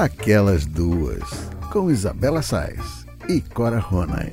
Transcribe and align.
Aquelas 0.00 0.64
Duas, 0.64 1.28
com 1.70 1.90
Isabela 1.90 2.40
Sais 2.40 3.04
e 3.28 3.42
Cora 3.42 3.78
Ronay. 3.78 4.32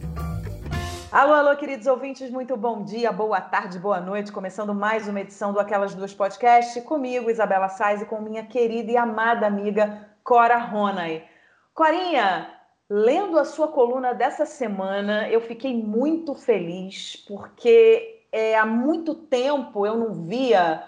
Alô, 1.11 1.33
alô, 1.33 1.57
queridos 1.57 1.87
ouvintes, 1.87 2.31
muito 2.31 2.55
bom 2.55 2.85
dia, 2.85 3.11
boa 3.11 3.41
tarde, 3.41 3.77
boa 3.77 3.99
noite. 3.99 4.31
Começando 4.31 4.73
mais 4.73 5.09
uma 5.09 5.19
edição 5.19 5.51
do 5.51 5.59
Aquelas 5.59 5.93
Duas 5.93 6.13
Podcast, 6.13 6.79
comigo, 6.83 7.29
Isabela 7.29 7.67
Sais, 7.67 8.01
e 8.01 8.05
com 8.05 8.21
minha 8.21 8.45
querida 8.45 8.93
e 8.93 8.95
amada 8.95 9.45
amiga 9.45 10.07
Cora 10.23 10.57
Ronay. 10.57 11.25
Corinha, 11.73 12.49
lendo 12.89 13.37
a 13.37 13.43
sua 13.43 13.67
coluna 13.67 14.13
dessa 14.13 14.45
semana, 14.45 15.27
eu 15.27 15.41
fiquei 15.41 15.75
muito 15.75 16.33
feliz, 16.33 17.17
porque 17.27 18.23
é, 18.31 18.57
há 18.57 18.65
muito 18.65 19.13
tempo 19.13 19.85
eu 19.85 19.97
não 19.97 20.13
via 20.13 20.81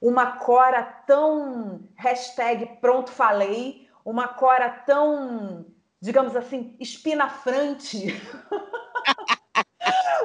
uma 0.00 0.32
Cora 0.32 0.82
tão 0.82 1.78
hashtag 1.94 2.78
pronto 2.80 3.12
falei, 3.12 3.85
uma 4.06 4.28
Cora 4.28 4.70
tão, 4.70 5.66
digamos 6.00 6.36
assim, 6.36 6.76
espinafrante. 6.78 8.06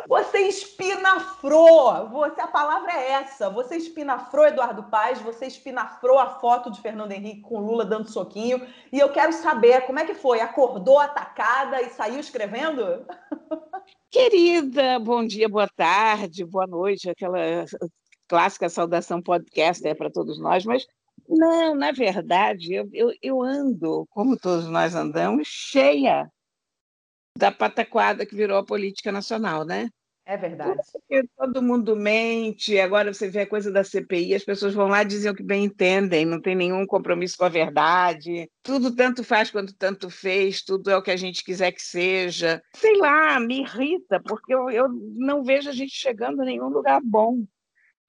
Você 0.08 0.40
espinafrou, 0.40 2.10
você, 2.10 2.42
a 2.42 2.48
palavra 2.48 2.92
é 2.92 3.12
essa. 3.12 3.50
Você 3.50 3.78
espinafrou 3.78 4.46
Eduardo 4.46 4.84
Paz, 4.84 5.22
você 5.22 5.46
espinafrou 5.46 6.20
a 6.20 6.28
foto 6.40 6.70
de 6.70 6.82
Fernando 6.82 7.14
Henrique 7.14 7.42
com 7.42 7.60
Lula 7.60 7.86
dando 7.86 8.10
soquinho. 8.10 8.68
E 8.92 9.00
eu 9.00 9.10
quero 9.12 9.32
saber 9.32 9.82
como 9.86 10.00
é 10.00 10.06
que 10.06 10.14
foi. 10.14 10.42
Acordou 10.42 11.00
atacada 11.00 11.82
e 11.82 11.92
saiu 11.92 12.20
escrevendo? 12.20 13.06
Querida, 14.10 15.00
bom 15.00 15.26
dia, 15.26 15.48
boa 15.48 15.68
tarde, 15.70 16.44
boa 16.44 16.68
noite, 16.68 17.10
aquela 17.10 17.40
clássica 18.28 18.68
saudação 18.68 19.22
podcast 19.22 19.88
é 19.88 19.94
para 19.94 20.12
todos 20.12 20.40
nós, 20.40 20.66
mas 20.66 20.86
não, 21.32 21.74
na 21.74 21.92
verdade, 21.92 22.74
eu, 22.74 22.90
eu, 22.92 23.14
eu 23.22 23.42
ando, 23.42 24.06
como 24.10 24.38
todos 24.38 24.68
nós 24.68 24.94
andamos, 24.94 25.48
cheia 25.48 26.30
da 27.38 27.52
pataquada 27.52 28.26
que 28.26 28.36
virou 28.36 28.58
a 28.58 28.66
política 28.66 29.12
nacional, 29.12 29.66
né? 29.66 29.90
É 30.26 30.38
verdade. 30.38 30.80
Porque 30.92 31.28
todo 31.36 31.62
mundo 31.62 31.96
mente, 31.96 32.80
agora 32.80 33.14
você 33.14 33.30
vê 33.30 33.42
a 33.42 33.48
coisa 33.48 33.72
da 33.72 33.84
CPI, 33.84 34.36
as 34.36 34.44
pessoas 34.44 34.74
vão 34.74 34.88
lá 34.88 35.02
e 35.02 35.06
dizem 35.06 35.32
o 35.32 35.36
que 35.36 35.42
bem 35.42 35.66
entendem, 35.66 36.26
não 36.26 36.40
tem 36.40 36.56
nenhum 36.56 36.86
compromisso 36.86 37.38
com 37.38 37.46
a 37.46 37.50
verdade, 37.50 38.50
tudo 38.62 38.96
tanto 38.96 39.24
faz 39.24 39.50
quanto 39.50 39.74
tanto 39.76 40.10
fez, 40.10 40.62
tudo 40.62 40.92
é 40.92 40.98
o 40.98 41.02
que 41.02 41.12
a 41.12 41.18
gente 41.18 41.44
quiser 41.44 41.72
que 41.72 41.82
seja. 41.82 42.62
Sei 42.76 42.98
lá, 42.98 43.40
me 43.40 43.62
irrita, 43.62 44.22
porque 44.22 44.54
eu, 44.54 44.70
eu 44.70 44.90
não 45.16 45.44
vejo 45.44 45.70
a 45.70 45.74
gente 45.74 45.94
chegando 45.94 46.42
a 46.42 46.46
nenhum 46.46 46.68
lugar 46.68 47.02
bom 47.04 47.44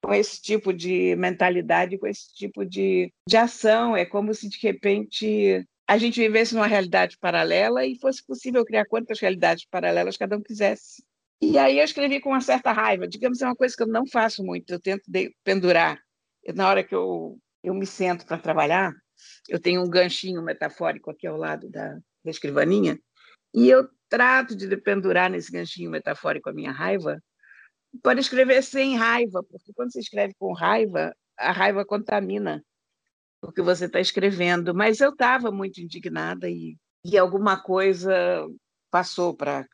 com 0.03 0.13
esse 0.13 0.41
tipo 0.41 0.73
de 0.73 1.15
mentalidade, 1.15 1.97
com 1.97 2.05
esse 2.05 2.33
tipo 2.35 2.65
de, 2.65 3.11
de 3.27 3.37
ação. 3.37 3.95
É 3.95 4.05
como 4.05 4.33
se, 4.33 4.49
de 4.49 4.57
repente, 4.61 5.65
a 5.87 5.97
gente 5.97 6.19
vivesse 6.19 6.53
numa 6.53 6.67
realidade 6.67 7.17
paralela 7.17 7.85
e 7.85 7.97
fosse 7.99 8.23
possível 8.25 8.65
criar 8.65 8.85
quantas 8.85 9.19
realidades 9.19 9.65
paralelas 9.65 10.17
cada 10.17 10.37
um 10.37 10.41
quisesse. 10.41 11.01
E 11.41 11.57
aí 11.57 11.79
eu 11.79 11.85
escrevi 11.85 12.19
com 12.19 12.29
uma 12.29 12.41
certa 12.41 12.71
raiva. 12.71 13.07
Digamos, 13.07 13.41
é 13.41 13.45
uma 13.45 13.55
coisa 13.55 13.75
que 13.75 13.83
eu 13.83 13.87
não 13.87 14.05
faço 14.05 14.43
muito, 14.43 14.73
eu 14.73 14.79
tento 14.79 15.03
pendurar. 15.43 15.99
na 16.53 16.67
hora 16.67 16.83
que 16.83 16.93
eu, 16.93 17.37
eu 17.63 17.73
me 17.73 17.85
sento 17.85 18.25
para 18.25 18.37
trabalhar, 18.37 18.93
eu 19.47 19.59
tenho 19.59 19.81
um 19.81 19.89
ganchinho 19.89 20.41
metafórico 20.41 21.11
aqui 21.11 21.25
ao 21.25 21.37
lado 21.37 21.69
da, 21.69 21.93
da 21.93 22.31
escrivaninha, 22.31 22.99
e 23.53 23.69
eu 23.69 23.87
trato 24.09 24.55
de 24.55 24.75
pendurar 24.77 25.29
nesse 25.29 25.51
ganchinho 25.51 25.89
metafórico 25.89 26.49
a 26.49 26.53
minha 26.53 26.71
raiva 26.71 27.21
para 28.01 28.19
escrever 28.19 28.63
sem 28.63 28.97
raiva, 28.97 29.43
porque 29.43 29.71
quando 29.73 29.91
você 29.91 29.99
escreve 29.99 30.33
com 30.39 30.53
raiva, 30.53 31.15
a 31.37 31.51
raiva 31.51 31.85
contamina 31.85 32.63
o 33.41 33.51
que 33.51 33.61
você 33.61 33.85
está 33.85 33.99
escrevendo. 33.99 34.73
Mas 34.73 34.99
eu 34.99 35.09
estava 35.09 35.51
muito 35.51 35.79
indignada 35.79 36.49
e, 36.49 36.77
e 37.05 37.17
alguma 37.17 37.57
coisa 37.57 38.47
passou 38.89 39.35
para. 39.35 39.65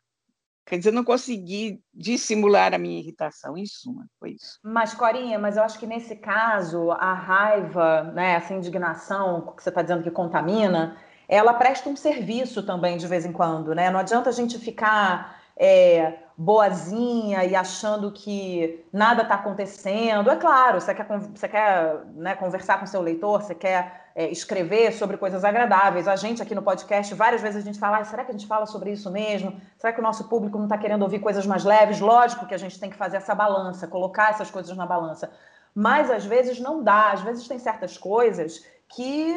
Quer 0.66 0.78
dizer, 0.78 0.92
não 0.92 1.02
consegui 1.02 1.80
dissimular 1.92 2.72
a 2.74 2.78
minha 2.78 3.00
irritação, 3.00 3.56
em 3.56 3.66
suma, 3.66 4.06
foi 4.20 4.32
isso. 4.32 4.58
Mas, 4.62 4.94
Corinha, 4.94 5.36
mas 5.36 5.56
eu 5.56 5.64
acho 5.64 5.78
que 5.78 5.86
nesse 5.86 6.14
caso, 6.14 6.92
a 6.92 7.12
raiva, 7.12 8.04
né, 8.12 8.34
essa 8.34 8.54
indignação 8.54 9.52
que 9.56 9.62
você 9.62 9.68
está 9.68 9.82
dizendo 9.82 10.04
que 10.04 10.12
contamina, 10.12 10.96
ela 11.26 11.54
presta 11.54 11.88
um 11.88 11.96
serviço 11.96 12.62
também 12.62 12.98
de 12.98 13.06
vez 13.08 13.24
em 13.24 13.32
quando, 13.32 13.74
né? 13.74 13.90
Não 13.90 13.98
adianta 13.98 14.30
a 14.30 14.32
gente 14.32 14.58
ficar 14.58 15.42
é, 15.56 16.18
boazinha 16.40 17.44
e 17.44 17.54
achando 17.54 18.10
que 18.10 18.82
nada 18.90 19.24
está 19.24 19.34
acontecendo. 19.34 20.30
É 20.30 20.36
claro, 20.36 20.80
você 20.80 20.94
quer, 20.94 21.06
você 21.06 21.46
quer 21.46 22.02
né, 22.14 22.34
conversar 22.34 22.80
com 22.80 22.86
seu 22.86 23.02
leitor, 23.02 23.42
você 23.42 23.54
quer 23.54 24.10
é, 24.14 24.26
escrever 24.30 24.90
sobre 24.94 25.18
coisas 25.18 25.44
agradáveis. 25.44 26.08
A 26.08 26.16
gente 26.16 26.40
aqui 26.40 26.54
no 26.54 26.62
podcast, 26.62 27.12
várias 27.12 27.42
vezes 27.42 27.58
a 27.58 27.66
gente 27.66 27.78
fala, 27.78 27.98
ah, 27.98 28.04
será 28.04 28.24
que 28.24 28.30
a 28.30 28.32
gente 28.32 28.46
fala 28.46 28.64
sobre 28.64 28.90
isso 28.90 29.10
mesmo? 29.10 29.60
Será 29.76 29.92
que 29.92 30.00
o 30.00 30.02
nosso 30.02 30.30
público 30.30 30.56
não 30.56 30.64
está 30.64 30.78
querendo 30.78 31.02
ouvir 31.02 31.18
coisas 31.18 31.44
mais 31.44 31.62
leves? 31.62 32.00
Lógico 32.00 32.46
que 32.46 32.54
a 32.54 32.58
gente 32.58 32.80
tem 32.80 32.88
que 32.88 32.96
fazer 32.96 33.18
essa 33.18 33.34
balança, 33.34 33.86
colocar 33.86 34.30
essas 34.30 34.50
coisas 34.50 34.74
na 34.74 34.86
balança. 34.86 35.30
Mas 35.74 36.10
às 36.10 36.24
vezes 36.24 36.58
não 36.58 36.82
dá, 36.82 37.12
às 37.12 37.20
vezes 37.20 37.46
tem 37.46 37.58
certas 37.58 37.98
coisas 37.98 38.64
que 38.88 39.36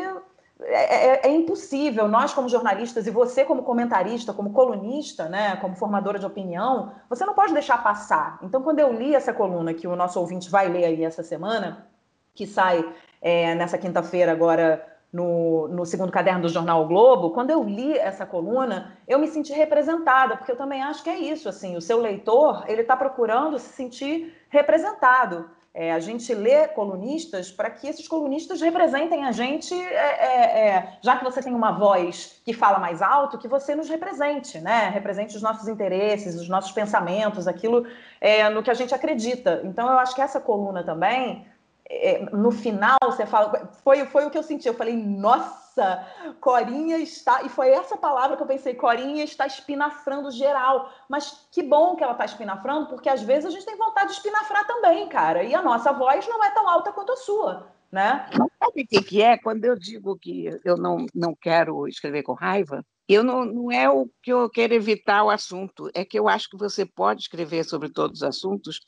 é, 0.66 1.08
é, 1.08 1.28
é, 1.28 1.32
impossível 1.32 2.08
nós 2.08 2.34
como 2.34 2.50
jornalistas 2.50 3.06
e 3.08 3.12
você 3.12 3.44
como 3.44 3.64
comentarista, 3.64 4.34
como 4.34 4.52
colunista, 4.52 5.28
né, 5.28 5.56
como 5.58 5.76
formadora 5.76 6.20
de 6.20 6.26
opinião, 6.26 6.94
você 7.10 7.26
não 7.26 7.34
pode 7.34 7.54
deixar 7.54 7.84
passar. 7.84 8.40
Então, 8.42 8.62
quando 8.62 8.80
eu 8.80 8.92
li 8.92 9.14
essa 9.14 9.34
coluna 9.34 9.74
que 9.74 9.88
o 9.88 9.96
nosso 9.96 10.20
ouvinte 10.20 10.50
vai 10.50 10.68
ler 10.68 10.86
aí 10.86 11.04
essa 11.04 11.24
semana, 11.24 11.88
que 12.34 12.48
sai 12.48 12.84
é, 13.22 13.56
nessa 13.56 13.78
quinta-feira 13.78 14.32
agora 14.32 14.86
no, 15.12 15.68
no, 15.68 15.86
segundo 15.86 16.12
caderno 16.12 16.42
do 16.42 16.50
jornal 16.50 16.84
o 16.84 16.88
Globo, 16.88 17.32
quando 17.32 17.52
eu 17.52 17.64
li 17.64 17.96
essa 17.98 18.26
coluna, 18.26 18.98
eu 19.08 19.20
me 19.20 19.28
senti 19.28 19.54
representada, 19.54 20.36
porque 20.36 20.52
eu 20.52 20.58
também 20.58 20.82
acho 20.82 21.04
que 21.04 21.10
é 21.10 21.20
isso, 21.20 21.48
assim, 21.48 21.78
o 21.78 21.82
seu 21.82 22.00
leitor, 22.00 22.64
ele 22.68 22.82
está 22.82 22.98
procurando 22.98 23.60
se 23.60 23.70
sentir 23.70 24.36
representado. 24.50 25.50
É, 25.76 25.92
a 25.92 26.00
gente 26.00 26.32
lê 26.36 26.68
colunistas 26.68 27.52
para 27.52 27.68
que 27.68 27.88
esses 27.88 28.08
colunistas 28.08 28.62
representem 28.62 29.26
a 29.26 29.32
gente, 29.32 29.74
é, 29.74 29.96
é, 29.96 30.68
é, 30.68 30.98
já 31.02 31.18
que 31.18 31.24
você 31.24 31.42
tem 31.42 31.52
uma 31.52 31.72
voz 31.72 32.40
que 32.46 32.54
fala 32.54 32.78
mais 32.78 33.02
alto, 33.02 33.40
que 33.40 33.48
você 33.48 33.74
nos 33.74 33.90
represente, 33.90 34.60
né? 34.60 34.90
Represente 34.90 35.36
os 35.36 35.42
nossos 35.42 35.68
interesses, 35.68 36.36
os 36.36 36.48
nossos 36.48 36.72
pensamentos, 36.72 37.48
aquilo 37.48 37.88
é, 38.22 38.48
no 38.50 38.62
que 38.62 38.70
a 38.70 38.76
gente 38.76 38.94
acredita. 38.94 39.62
Então, 39.64 39.88
eu 39.92 39.98
acho 39.98 40.14
que 40.14 40.22
essa 40.22 40.40
coluna 40.40 40.84
também, 40.84 41.44
é, 41.90 42.26
no 42.32 42.52
final, 42.52 42.98
você 43.04 43.26
fala. 43.26 43.70
Foi, 43.84 44.06
foi 44.06 44.26
o 44.26 44.30
que 44.30 44.38
eu 44.38 44.44
senti. 44.44 44.68
Eu 44.68 44.74
falei, 44.74 44.96
nossa 44.96 46.06
Corinha 46.40 46.98
está. 46.98 47.44
E 47.44 47.50
foi 47.50 47.70
essa 47.70 47.98
palavra 47.98 48.38
que 48.38 48.44
eu 48.44 48.48
pensei: 48.48 48.74
Corinha 48.74 49.24
está 49.24 49.46
espinafrando 49.46 50.32
geral. 50.32 50.92
Mas 51.10 51.48
que 51.52 51.62
bom 51.62 51.96
que 51.96 52.04
ela 52.04 52.14
está 52.14 52.26
espinafrando, 52.26 52.88
porque 52.88 53.10
às 53.10 53.22
vezes 53.22 53.46
a 53.46 53.50
gente 53.50 53.66
tem 53.66 53.78
vontade 53.78 54.08
de 54.08 54.14
espinafrar 54.14 54.66
também, 54.66 55.08
cara. 55.10 55.44
E 55.44 55.54
a 55.54 55.62
nossa 55.62 55.92
voz 55.92 56.28
não 56.28 56.44
é 56.44 56.52
tão 56.52 56.68
alta 56.68 56.92
quanto 56.92 57.12
a 57.12 57.18
sua. 57.18 57.72
Né? 57.92 58.28
Sabe 58.32 58.82
o 58.82 58.88
que, 58.88 59.04
que 59.04 59.22
é? 59.22 59.38
Quando 59.38 59.66
eu 59.66 59.78
digo 59.78 60.18
que 60.18 60.50
eu 60.66 60.76
não, 60.76 61.06
não 61.14 61.36
quero 61.36 61.88
escrever 61.88 62.24
com 62.24 62.34
raiva, 62.34 62.84
eu 63.08 63.24
não, 63.24 63.46
não 63.46 63.72
é 63.72 63.88
o 63.88 64.10
que 64.24 64.34
eu 64.34 64.50
quero 64.50 64.74
evitar 64.74 65.24
o 65.24 65.30
assunto, 65.30 65.92
é 65.94 66.04
que 66.04 66.18
eu 66.18 66.28
acho 66.28 66.50
que 66.50 66.58
você 66.58 66.88
pode 66.88 67.22
escrever 67.22 67.64
sobre 67.66 67.90
todos 67.90 68.22
os 68.22 68.24
assuntos 68.24 68.80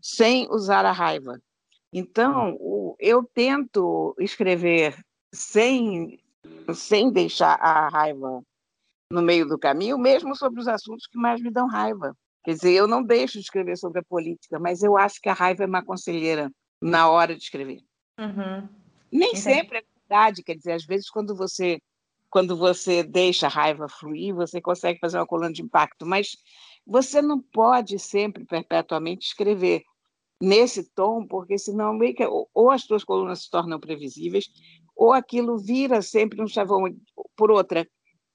sem 0.00 0.48
usar 0.50 0.86
a 0.86 0.92
raiva. 0.92 1.38
Então, 1.96 2.96
eu 2.98 3.22
tento 3.22 4.16
escrever 4.18 4.98
sem 5.32 6.18
sem 6.74 7.10
deixar 7.10 7.54
a 7.54 7.88
raiva 7.88 8.42
no 9.10 9.22
meio 9.22 9.46
do 9.46 9.56
caminho, 9.56 9.96
mesmo 9.96 10.34
sobre 10.34 10.60
os 10.60 10.66
assuntos 10.66 11.06
que 11.06 11.16
mais 11.16 11.40
me 11.40 11.52
dão 11.52 11.68
raiva. 11.68 12.16
Quer 12.42 12.54
dizer, 12.54 12.72
eu 12.72 12.88
não 12.88 13.02
deixo 13.02 13.34
de 13.34 13.44
escrever 13.44 13.76
sobre 13.76 14.00
a 14.00 14.04
política, 14.04 14.58
mas 14.58 14.82
eu 14.82 14.98
acho 14.98 15.20
que 15.20 15.28
a 15.28 15.32
raiva 15.32 15.62
é 15.62 15.66
uma 15.66 15.84
conselheira 15.84 16.50
na 16.82 17.08
hora 17.08 17.34
de 17.36 17.42
escrever. 17.42 17.80
Uhum. 18.18 18.68
Nem 19.10 19.28
Entendi. 19.28 19.40
sempre 19.40 19.78
é 19.78 19.82
verdade, 20.00 20.42
quer 20.42 20.56
dizer, 20.56 20.72
às 20.72 20.84
vezes 20.84 21.08
quando 21.08 21.36
você 21.36 21.78
quando 22.28 22.56
você 22.56 23.04
deixa 23.04 23.46
a 23.46 23.50
raiva 23.50 23.88
fluir, 23.88 24.34
você 24.34 24.60
consegue 24.60 24.98
fazer 24.98 25.18
uma 25.18 25.26
coluna 25.26 25.52
de 25.52 25.62
impacto, 25.62 26.04
mas 26.04 26.36
você 26.84 27.22
não 27.22 27.40
pode 27.40 27.96
sempre 28.00 28.44
perpetuamente 28.44 29.28
escrever 29.28 29.84
nesse 30.44 30.84
tom, 30.94 31.26
porque 31.26 31.58
senão 31.58 31.98
ou 32.52 32.70
as 32.70 32.82
suas 32.82 33.02
colunas 33.02 33.42
se 33.42 33.50
tornam 33.50 33.80
previsíveis, 33.80 34.46
ou 34.94 35.12
aquilo 35.12 35.58
vira 35.58 36.02
sempre 36.02 36.42
um 36.42 36.46
chavão. 36.46 36.84
Por 37.34 37.50
outra, 37.50 37.88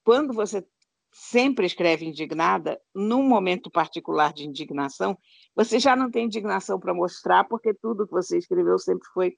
quando 0.04 0.34
você 0.34 0.66
sempre 1.12 1.66
escreve 1.66 2.06
indignada, 2.06 2.80
num 2.94 3.24
momento 3.24 3.70
particular 3.70 4.34
de 4.34 4.46
indignação, 4.48 5.18
você 5.56 5.80
já 5.80 5.96
não 5.96 6.10
tem 6.10 6.26
indignação 6.26 6.80
para 6.80 6.94
mostrar, 6.94 7.44
porque 7.46 7.74
tudo 7.74 8.06
que 8.06 8.14
você 8.14 8.38
escreveu 8.38 8.78
sempre 8.78 9.08
foi 9.14 9.38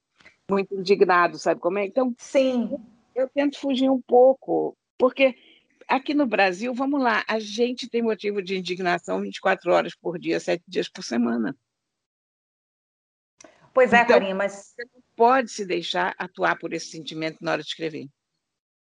muito 0.50 0.74
indignado, 0.76 1.38
sabe 1.38 1.62
como 1.62 1.78
é? 1.78 1.86
Então, 1.86 2.14
sim, 2.18 2.70
eu 3.16 3.30
tento 3.30 3.58
fugir 3.58 3.90
um 3.90 4.02
pouco, 4.02 4.76
porque 4.98 5.36
aqui 5.88 6.14
no 6.14 6.26
Brasil, 6.26 6.74
vamos 6.74 7.02
lá, 7.02 7.24
a 7.28 7.40
gente 7.40 7.90
tem 7.90 8.02
motivo 8.02 8.42
de 8.42 8.58
indignação 8.58 9.22
24 9.22 9.72
horas 9.72 9.96
por 9.96 10.20
dia, 10.20 10.40
sete 10.40 10.64
dias 10.68 10.90
por 10.90 11.04
semana. 11.04 11.56
Pois 13.74 13.94
é, 13.94 14.02
então, 14.02 14.08
Carinha, 14.08 14.36
mas 14.36 14.74
você 14.76 14.84
não 14.94 15.02
pode 15.16 15.52
se 15.52 15.66
deixar 15.66 16.14
atuar 16.18 16.58
por 16.58 16.74
esse 16.74 16.88
sentimento 16.88 17.38
na 17.42 17.52
hora 17.52 17.62
de 17.62 17.68
escrever. 17.68 18.08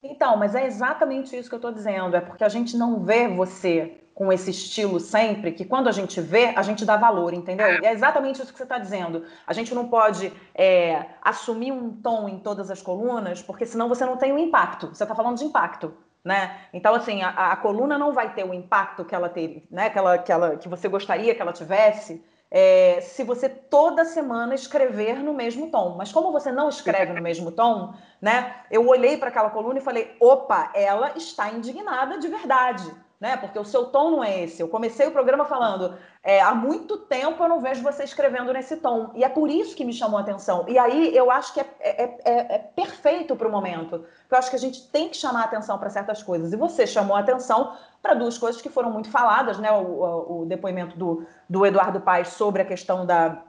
Então, 0.02 0.36
mas 0.36 0.54
é 0.54 0.66
exatamente 0.66 1.36
isso 1.36 1.48
que 1.48 1.54
eu 1.54 1.58
estou 1.58 1.72
dizendo. 1.72 2.16
É 2.16 2.20
porque 2.20 2.44
a 2.44 2.48
gente 2.48 2.76
não 2.76 3.02
vê 3.02 3.28
você 3.28 4.00
com 4.14 4.32
esse 4.32 4.50
estilo 4.50 4.98
sempre, 4.98 5.52
que 5.52 5.62
quando 5.62 5.88
a 5.88 5.92
gente 5.92 6.22
vê, 6.22 6.46
a 6.56 6.62
gente 6.62 6.86
dá 6.86 6.96
valor, 6.96 7.34
entendeu? 7.34 7.66
É, 7.66 7.84
é 7.84 7.92
exatamente 7.92 8.40
isso 8.40 8.50
que 8.50 8.56
você 8.56 8.62
está 8.62 8.78
dizendo. 8.78 9.26
A 9.46 9.52
gente 9.52 9.74
não 9.74 9.88
pode 9.88 10.32
é, 10.54 11.04
assumir 11.20 11.70
um 11.70 11.90
tom 11.92 12.26
em 12.26 12.38
todas 12.38 12.70
as 12.70 12.80
colunas, 12.80 13.42
porque 13.42 13.66
senão 13.66 13.90
você 13.90 14.06
não 14.06 14.16
tem 14.16 14.32
o 14.32 14.36
um 14.36 14.38
impacto. 14.38 14.86
Você 14.86 15.02
está 15.02 15.14
falando 15.14 15.36
de 15.36 15.44
impacto. 15.44 15.92
Né? 16.24 16.58
Então, 16.72 16.94
assim, 16.94 17.22
a, 17.22 17.52
a, 17.52 17.56
coluna 17.56 17.98
não 17.98 18.12
vai 18.12 18.34
ter 18.34 18.44
o 18.44 18.54
impacto 18.54 19.04
que 19.04 19.14
ela 19.14 19.28
teve, 19.28 19.64
né? 19.70 19.90
que, 19.90 19.98
ela, 19.98 20.18
que, 20.18 20.32
ela, 20.32 20.56
que 20.56 20.68
você 20.68 20.88
gostaria 20.88 21.32
que 21.34 21.40
ela 21.40 21.52
tivesse, 21.52 22.24
é, 22.50 23.00
se 23.00 23.24
você 23.24 23.48
toda 23.48 24.04
semana 24.04 24.54
escrever 24.54 25.22
no 25.22 25.34
mesmo 25.34 25.70
tom. 25.70 25.96
Mas 25.96 26.12
como 26.12 26.32
você 26.32 26.52
não 26.52 26.68
escreve 26.68 27.12
no 27.12 27.22
mesmo 27.22 27.50
tom, 27.50 27.94
né? 28.20 28.62
Eu 28.70 28.86
olhei 28.86 29.16
para 29.16 29.28
aquela 29.28 29.50
coluna 29.50 29.78
e 29.78 29.82
falei: 29.82 30.16
opa, 30.20 30.70
ela 30.74 31.12
está 31.16 31.50
indignada 31.50 32.18
de 32.18 32.28
verdade 32.28 33.05
né? 33.20 33.36
Porque 33.36 33.58
o 33.58 33.64
seu 33.64 33.86
tom 33.86 34.10
não 34.10 34.24
é 34.24 34.44
esse. 34.44 34.60
Eu 34.60 34.68
comecei 34.68 35.06
o 35.06 35.10
programa 35.10 35.44
falando, 35.44 35.96
é, 36.22 36.40
há 36.40 36.54
muito 36.54 36.98
tempo 36.98 37.42
eu 37.42 37.48
não 37.48 37.60
vejo 37.60 37.82
você 37.82 38.04
escrevendo 38.04 38.52
nesse 38.52 38.76
tom. 38.76 39.10
E 39.14 39.24
é 39.24 39.28
por 39.28 39.50
isso 39.50 39.74
que 39.74 39.84
me 39.84 39.92
chamou 39.92 40.18
a 40.18 40.22
atenção. 40.22 40.64
E 40.68 40.78
aí 40.78 41.16
eu 41.16 41.30
acho 41.30 41.54
que 41.54 41.60
é, 41.60 41.66
é, 41.80 42.18
é, 42.24 42.54
é 42.56 42.58
perfeito 42.58 43.34
para 43.34 43.48
o 43.48 43.50
momento. 43.50 44.04
Eu 44.30 44.38
acho 44.38 44.50
que 44.50 44.56
a 44.56 44.58
gente 44.58 44.88
tem 44.88 45.08
que 45.08 45.16
chamar 45.16 45.42
a 45.42 45.44
atenção 45.44 45.78
para 45.78 45.88
certas 45.88 46.22
coisas. 46.22 46.52
E 46.52 46.56
você 46.56 46.86
chamou 46.86 47.16
a 47.16 47.20
atenção 47.20 47.74
para 48.02 48.14
duas 48.14 48.36
coisas 48.36 48.60
que 48.60 48.68
foram 48.68 48.90
muito 48.90 49.10
faladas, 49.10 49.58
né? 49.58 49.72
O, 49.72 49.82
o, 49.82 50.42
o 50.42 50.46
depoimento 50.46 50.96
do, 50.98 51.26
do 51.48 51.64
Eduardo 51.64 52.00
Paes 52.00 52.28
sobre 52.28 52.62
a 52.62 52.66
questão 52.66 53.06
da, 53.06 53.42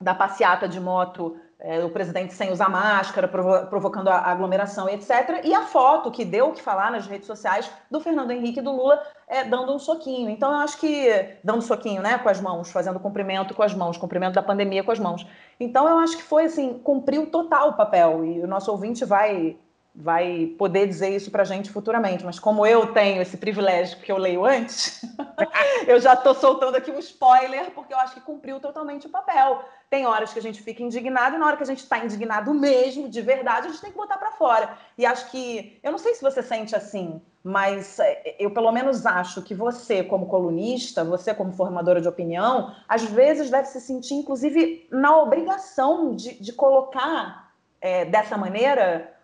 da 0.00 0.14
passeata 0.14 0.68
de 0.68 0.78
moto 0.78 1.40
é, 1.58 1.82
o 1.82 1.90
presidente 1.90 2.34
sem 2.34 2.52
usar 2.52 2.68
máscara, 2.68 3.26
provo 3.26 3.66
provocando 3.66 4.08
a 4.08 4.18
aglomeração 4.18 4.88
etc. 4.88 5.40
E 5.42 5.54
a 5.54 5.62
foto 5.62 6.10
que 6.10 6.24
deu 6.24 6.48
o 6.48 6.52
que 6.52 6.62
falar 6.62 6.90
nas 6.90 7.06
redes 7.06 7.26
sociais 7.26 7.70
do 7.90 8.00
Fernando 8.00 8.30
Henrique 8.30 8.58
e 8.58 8.62
do 8.62 8.72
Lula 8.72 9.02
é, 9.26 9.42
dando 9.44 9.74
um 9.74 9.78
soquinho. 9.78 10.28
Então, 10.28 10.52
eu 10.52 10.58
acho 10.58 10.78
que. 10.78 11.36
dando 11.42 11.62
soquinho, 11.62 12.02
né? 12.02 12.18
Com 12.18 12.28
as 12.28 12.40
mãos, 12.40 12.70
fazendo 12.70 13.00
cumprimento 13.00 13.54
com 13.54 13.62
as 13.62 13.74
mãos, 13.74 13.96
cumprimento 13.96 14.34
da 14.34 14.42
pandemia 14.42 14.84
com 14.84 14.92
as 14.92 14.98
mãos. 14.98 15.26
Então, 15.58 15.88
eu 15.88 15.98
acho 15.98 16.16
que 16.16 16.22
foi 16.22 16.44
assim, 16.44 16.78
cumpriu 16.78 17.26
total 17.30 17.70
o 17.70 17.74
papel. 17.74 18.24
E 18.24 18.40
o 18.40 18.46
nosso 18.46 18.70
ouvinte 18.70 19.04
vai 19.04 19.56
vai 19.98 20.54
poder 20.58 20.86
dizer 20.86 21.08
isso 21.08 21.30
para 21.30 21.42
a 21.42 21.46
gente 21.46 21.70
futuramente, 21.70 22.22
mas 22.22 22.38
como 22.38 22.66
eu 22.66 22.92
tenho 22.92 23.22
esse 23.22 23.38
privilégio 23.38 23.98
que 23.98 24.12
eu 24.12 24.18
leio 24.18 24.44
antes, 24.44 25.00
eu 25.88 25.98
já 25.98 26.12
estou 26.12 26.34
soltando 26.34 26.76
aqui 26.76 26.90
um 26.90 26.98
spoiler, 26.98 27.70
porque 27.70 27.94
eu 27.94 27.98
acho 27.98 28.12
que 28.12 28.20
cumpriu 28.20 28.60
totalmente 28.60 29.06
o 29.06 29.10
papel. 29.10 29.64
Tem 29.88 30.04
horas 30.04 30.34
que 30.34 30.38
a 30.38 30.42
gente 30.42 30.60
fica 30.60 30.82
indignado 30.82 31.36
e 31.36 31.38
na 31.38 31.46
hora 31.46 31.56
que 31.56 31.62
a 31.62 31.66
gente 31.66 31.78
está 31.78 31.98
indignado 31.98 32.52
mesmo, 32.52 33.08
de 33.08 33.22
verdade, 33.22 33.68
a 33.68 33.70
gente 33.70 33.80
tem 33.80 33.90
que 33.90 33.96
botar 33.96 34.18
para 34.18 34.32
fora. 34.32 34.76
E 34.98 35.06
acho 35.06 35.30
que, 35.30 35.78
eu 35.82 35.90
não 35.90 35.98
sei 35.98 36.14
se 36.14 36.20
você 36.20 36.42
sente 36.42 36.76
assim, 36.76 37.22
mas 37.42 37.98
é, 37.98 38.36
eu 38.38 38.50
pelo 38.50 38.70
menos 38.70 39.06
acho 39.06 39.40
que 39.40 39.54
você, 39.54 40.04
como 40.04 40.26
colunista, 40.26 41.04
você 41.04 41.32
como 41.32 41.52
formadora 41.52 42.02
de 42.02 42.08
opinião, 42.08 42.74
às 42.86 43.04
vezes 43.04 43.48
deve 43.48 43.68
se 43.68 43.80
sentir, 43.80 44.14
inclusive, 44.14 44.86
na 44.90 45.16
obrigação 45.16 46.14
de, 46.14 46.34
de 46.34 46.52
colocar 46.52 47.50
é, 47.80 48.04
dessa 48.04 48.36
maneira 48.36 49.15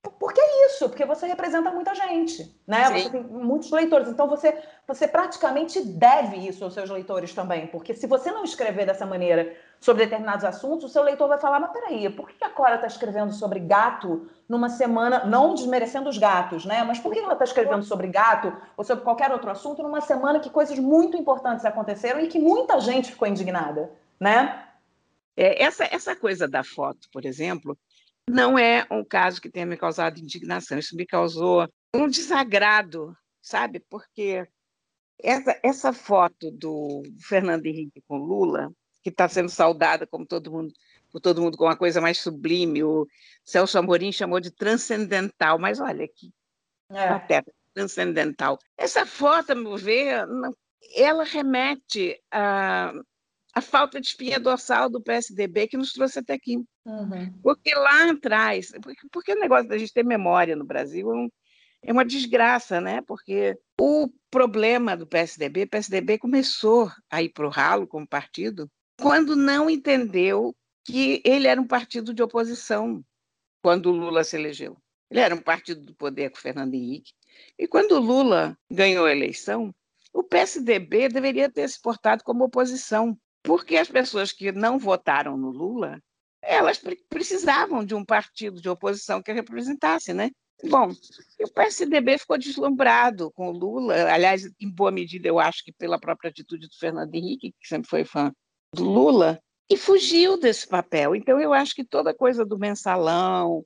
porque 0.00 0.40
é 0.40 0.66
isso, 0.66 0.88
porque 0.88 1.04
você 1.04 1.26
representa 1.26 1.72
muita 1.72 1.92
gente, 1.92 2.54
né? 2.66 2.86
Sim. 2.86 3.02
Você 3.02 3.10
tem 3.10 3.22
muitos 3.22 3.70
leitores, 3.70 4.08
então 4.08 4.28
você, 4.28 4.56
você 4.86 5.08
praticamente 5.08 5.80
deve 5.84 6.36
isso 6.36 6.62
aos 6.62 6.72
seus 6.72 6.88
leitores 6.88 7.34
também, 7.34 7.66
porque 7.66 7.92
se 7.92 8.06
você 8.06 8.30
não 8.30 8.44
escrever 8.44 8.86
dessa 8.86 9.04
maneira 9.04 9.56
sobre 9.80 10.04
determinados 10.04 10.44
assuntos, 10.44 10.84
o 10.84 10.88
seu 10.88 11.02
leitor 11.02 11.26
vai 11.28 11.38
falar, 11.38 11.58
mas 11.58 11.72
peraí, 11.72 12.08
por 12.10 12.28
que 12.30 12.44
a 12.44 12.50
Cora 12.50 12.76
está 12.76 12.86
escrevendo 12.86 13.32
sobre 13.32 13.58
gato 13.58 14.28
numa 14.48 14.68
semana, 14.68 15.24
não 15.24 15.52
desmerecendo 15.52 16.08
os 16.08 16.16
gatos, 16.16 16.64
né? 16.64 16.84
Mas 16.84 17.00
por 17.00 17.12
que 17.12 17.18
ela 17.18 17.32
está 17.32 17.44
escrevendo 17.44 17.82
sobre 17.82 18.06
gato 18.06 18.56
ou 18.76 18.84
sobre 18.84 19.02
qualquer 19.02 19.32
outro 19.32 19.50
assunto 19.50 19.82
numa 19.82 20.00
semana 20.00 20.38
que 20.38 20.48
coisas 20.48 20.78
muito 20.78 21.16
importantes 21.16 21.64
aconteceram 21.64 22.20
e 22.20 22.28
que 22.28 22.38
muita 22.38 22.80
gente 22.80 23.10
ficou 23.10 23.26
indignada, 23.26 23.90
né? 24.18 24.64
É, 25.36 25.62
essa, 25.62 25.84
essa 25.84 26.16
coisa 26.16 26.48
da 26.48 26.64
foto, 26.64 27.08
por 27.12 27.24
exemplo, 27.24 27.76
não 28.28 28.58
é 28.58 28.86
um 28.90 29.04
caso 29.04 29.40
que 29.40 29.50
tenha 29.50 29.66
me 29.66 29.76
causado 29.76 30.18
indignação, 30.18 30.78
isso 30.78 30.96
me 30.96 31.06
causou 31.06 31.68
um 31.94 32.08
desagrado, 32.08 33.16
sabe? 33.40 33.80
Porque 33.88 34.46
essa, 35.20 35.58
essa 35.62 35.92
foto 35.92 36.50
do 36.50 37.02
Fernando 37.20 37.66
Henrique 37.66 38.02
com 38.06 38.18
Lula, 38.18 38.70
que 39.02 39.10
está 39.10 39.28
sendo 39.28 39.48
saudada 39.48 40.06
como 40.06 40.26
todo 40.26 40.50
mundo, 40.50 40.72
por 41.10 41.20
todo 41.20 41.40
mundo 41.40 41.56
com 41.56 41.64
uma 41.64 41.76
coisa 41.76 42.00
mais 42.00 42.18
sublime, 42.18 42.82
o 42.82 43.06
Celso 43.44 43.78
Amorim 43.78 44.12
chamou 44.12 44.40
de 44.40 44.50
transcendental, 44.50 45.58
mas 45.58 45.80
olha 45.80 46.06
que 46.06 46.32
é. 46.90 47.42
transcendental. 47.74 48.58
Essa 48.76 49.06
foto, 49.06 49.52
a 49.52 49.54
meu 49.54 49.76
ver, 49.76 50.26
ela 50.94 51.24
remete 51.24 52.20
a, 52.30 52.92
a 53.58 53.60
falta 53.60 54.00
de 54.00 54.06
espinha 54.06 54.38
dorsal 54.38 54.88
do 54.88 55.02
PSDB 55.02 55.66
que 55.66 55.76
nos 55.76 55.92
trouxe 55.92 56.20
até 56.20 56.34
aqui. 56.34 56.56
Uhum. 56.86 57.32
Porque 57.42 57.74
lá 57.74 58.10
atrás, 58.10 58.72
porque, 58.80 59.06
porque 59.10 59.32
o 59.32 59.40
negócio 59.40 59.68
da 59.68 59.76
gente 59.76 59.92
ter 59.92 60.04
memória 60.04 60.54
no 60.54 60.64
Brasil 60.64 61.12
é, 61.12 61.14
um, 61.14 61.28
é 61.82 61.92
uma 61.92 62.04
desgraça, 62.04 62.80
né? 62.80 63.02
Porque 63.02 63.58
o 63.80 64.08
problema 64.30 64.96
do 64.96 65.06
PSDB, 65.06 65.64
o 65.64 65.68
PSDB 65.68 66.18
começou 66.18 66.90
a 67.10 67.22
ir 67.22 67.30
para 67.30 67.46
o 67.46 67.50
ralo 67.50 67.86
como 67.86 68.06
partido 68.06 68.70
quando 69.00 69.34
não 69.34 69.68
entendeu 69.68 70.54
que 70.84 71.20
ele 71.24 71.48
era 71.48 71.60
um 71.60 71.66
partido 71.66 72.14
de 72.14 72.22
oposição 72.22 73.04
quando 73.62 73.86
o 73.86 73.92
Lula 73.92 74.22
se 74.22 74.36
elegeu. 74.36 74.76
Ele 75.10 75.20
era 75.20 75.34
um 75.34 75.40
partido 75.40 75.80
do 75.80 75.94
poder 75.94 76.30
com 76.30 76.38
o 76.38 76.40
Fernando 76.40 76.74
Henrique. 76.74 77.12
E 77.58 77.66
quando 77.66 77.92
o 77.92 78.00
Lula 78.00 78.56
ganhou 78.70 79.04
a 79.04 79.12
eleição, 79.12 79.74
o 80.12 80.22
PSDB 80.22 81.08
deveria 81.08 81.50
ter 81.50 81.68
se 81.68 81.80
portado 81.80 82.22
como 82.22 82.44
oposição 82.44 83.18
porque 83.48 83.78
as 83.78 83.88
pessoas 83.88 84.30
que 84.30 84.52
não 84.52 84.78
votaram 84.78 85.34
no 85.34 85.48
Lula, 85.50 86.02
elas 86.42 86.78
precisavam 87.08 87.82
de 87.82 87.94
um 87.94 88.04
partido 88.04 88.60
de 88.60 88.68
oposição 88.68 89.22
que 89.22 89.32
representasse, 89.32 90.12
né? 90.12 90.30
Bom, 90.64 90.90
o 91.40 91.48
PSDB 91.54 92.18
ficou 92.18 92.36
deslumbrado 92.36 93.30
com 93.30 93.48
o 93.48 93.50
Lula, 93.50 94.12
aliás, 94.12 94.42
em 94.60 94.68
boa 94.68 94.90
medida, 94.90 95.26
eu 95.26 95.38
acho 95.38 95.64
que 95.64 95.72
pela 95.72 95.98
própria 95.98 96.28
atitude 96.28 96.68
do 96.68 96.76
Fernando 96.78 97.14
Henrique, 97.14 97.54
que 97.58 97.66
sempre 97.66 97.88
foi 97.88 98.04
fã 98.04 98.30
do 98.74 98.84
Lula, 98.84 99.40
e 99.70 99.78
fugiu 99.78 100.38
desse 100.38 100.68
papel. 100.68 101.16
Então, 101.16 101.40
eu 101.40 101.54
acho 101.54 101.74
que 101.74 101.84
toda 101.84 102.12
coisa 102.12 102.44
do 102.44 102.58
mensalão, 102.58 103.64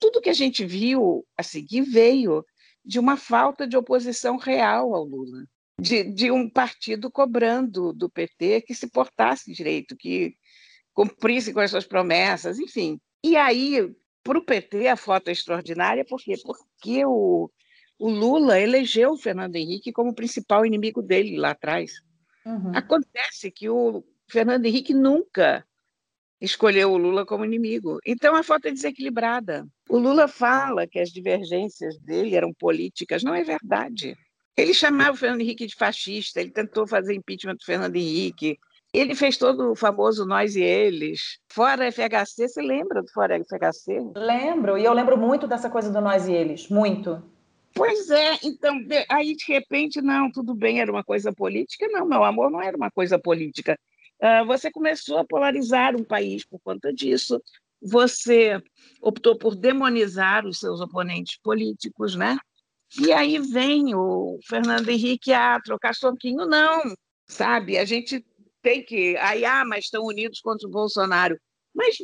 tudo 0.00 0.20
que 0.20 0.30
a 0.30 0.34
gente 0.34 0.64
viu 0.64 1.24
a 1.38 1.44
seguir 1.44 1.82
veio 1.82 2.44
de 2.84 2.98
uma 2.98 3.16
falta 3.16 3.68
de 3.68 3.76
oposição 3.76 4.36
real 4.36 4.92
ao 4.92 5.04
Lula 5.04 5.46
de, 5.80 6.04
de 6.04 6.30
um 6.30 6.48
partido 6.48 7.10
cobrando 7.10 7.92
do 7.92 8.08
PT 8.08 8.62
que 8.62 8.74
se 8.74 8.88
portasse 8.90 9.52
direito, 9.52 9.96
que 9.96 10.36
cumprisse 10.92 11.52
com 11.52 11.60
as 11.60 11.70
suas 11.70 11.86
promessas, 11.86 12.58
enfim. 12.58 13.00
E 13.24 13.36
aí, 13.36 13.90
para 14.22 14.38
o 14.38 14.44
PT, 14.44 14.88
a 14.88 14.96
foto 14.96 15.28
é 15.28 15.32
extraordinária, 15.32 16.04
por 16.04 16.20
quê? 16.20 16.34
Porque 16.42 17.04
o, 17.04 17.50
o 17.98 18.10
Lula 18.10 18.60
elegeu 18.60 19.12
o 19.12 19.18
Fernando 19.18 19.56
Henrique 19.56 19.92
como 19.92 20.14
principal 20.14 20.66
inimigo 20.66 21.02
dele 21.02 21.36
lá 21.36 21.50
atrás. 21.50 21.92
Uhum. 22.44 22.72
Acontece 22.74 23.50
que 23.50 23.68
o 23.68 24.04
Fernando 24.28 24.66
Henrique 24.66 24.92
nunca 24.92 25.64
escolheu 26.40 26.92
o 26.92 26.96
Lula 26.96 27.24
como 27.24 27.44
inimigo. 27.44 28.00
Então 28.04 28.34
a 28.34 28.42
foto 28.42 28.66
é 28.66 28.72
desequilibrada. 28.72 29.66
O 29.88 29.96
Lula 29.96 30.26
fala 30.26 30.86
que 30.86 30.98
as 30.98 31.10
divergências 31.10 31.98
dele 32.00 32.34
eram 32.34 32.52
políticas, 32.52 33.22
não 33.22 33.34
é 33.34 33.44
verdade. 33.44 34.16
Ele 34.56 34.74
chamava 34.74 35.12
o 35.12 35.16
Fernando 35.16 35.40
Henrique 35.40 35.66
de 35.66 35.74
fascista, 35.74 36.40
ele 36.40 36.50
tentou 36.50 36.86
fazer 36.86 37.14
impeachment 37.14 37.54
do 37.54 37.64
Fernando 37.64 37.96
Henrique, 37.96 38.58
ele 38.92 39.14
fez 39.14 39.38
todo 39.38 39.72
o 39.72 39.76
famoso 39.76 40.26
Nós 40.26 40.54
e 40.54 40.62
Eles. 40.62 41.38
Fora 41.48 41.90
FHC, 41.90 42.48
você 42.48 42.60
lembra 42.60 43.02
do 43.02 43.08
Fora 43.10 43.38
FHC? 43.42 43.98
Lembro, 44.14 44.76
e 44.76 44.84
eu 44.84 44.92
lembro 44.92 45.16
muito 45.16 45.46
dessa 45.46 45.70
coisa 45.70 45.90
do 45.90 46.00
Nós 46.00 46.28
e 46.28 46.32
Eles, 46.32 46.68
muito. 46.68 47.22
Pois 47.74 48.10
é, 48.10 48.38
então, 48.44 48.78
aí 49.08 49.34
de 49.34 49.46
repente, 49.48 50.02
não, 50.02 50.30
tudo 50.30 50.54
bem, 50.54 50.80
era 50.80 50.92
uma 50.92 51.02
coisa 51.02 51.32
política. 51.32 51.88
Não, 51.88 52.06
meu 52.06 52.22
amor, 52.22 52.50
não 52.50 52.60
era 52.60 52.76
uma 52.76 52.90
coisa 52.90 53.18
política. 53.18 53.78
Uh, 54.20 54.44
você 54.46 54.70
começou 54.70 55.16
a 55.18 55.24
polarizar 55.24 55.96
um 55.96 56.04
país 56.04 56.44
por 56.44 56.60
conta 56.60 56.92
disso, 56.92 57.42
você 57.80 58.62
optou 59.00 59.36
por 59.36 59.56
demonizar 59.56 60.46
os 60.46 60.58
seus 60.60 60.80
oponentes 60.80 61.38
políticos, 61.42 62.14
né? 62.14 62.36
E 63.00 63.12
aí 63.12 63.38
vem 63.38 63.94
o 63.94 64.38
Fernando 64.46 64.88
Henrique 64.88 65.32
a 65.32 65.58
trocar 65.60 65.94
soquinho, 65.94 66.46
não, 66.46 66.82
sabe? 67.26 67.78
A 67.78 67.84
gente 67.84 68.24
tem 68.60 68.84
que. 68.84 69.16
Aí, 69.16 69.44
ah, 69.44 69.64
mas 69.64 69.84
estão 69.84 70.04
unidos 70.04 70.40
contra 70.40 70.68
o 70.68 70.70
Bolsonaro. 70.70 71.38
Mas 71.74 71.96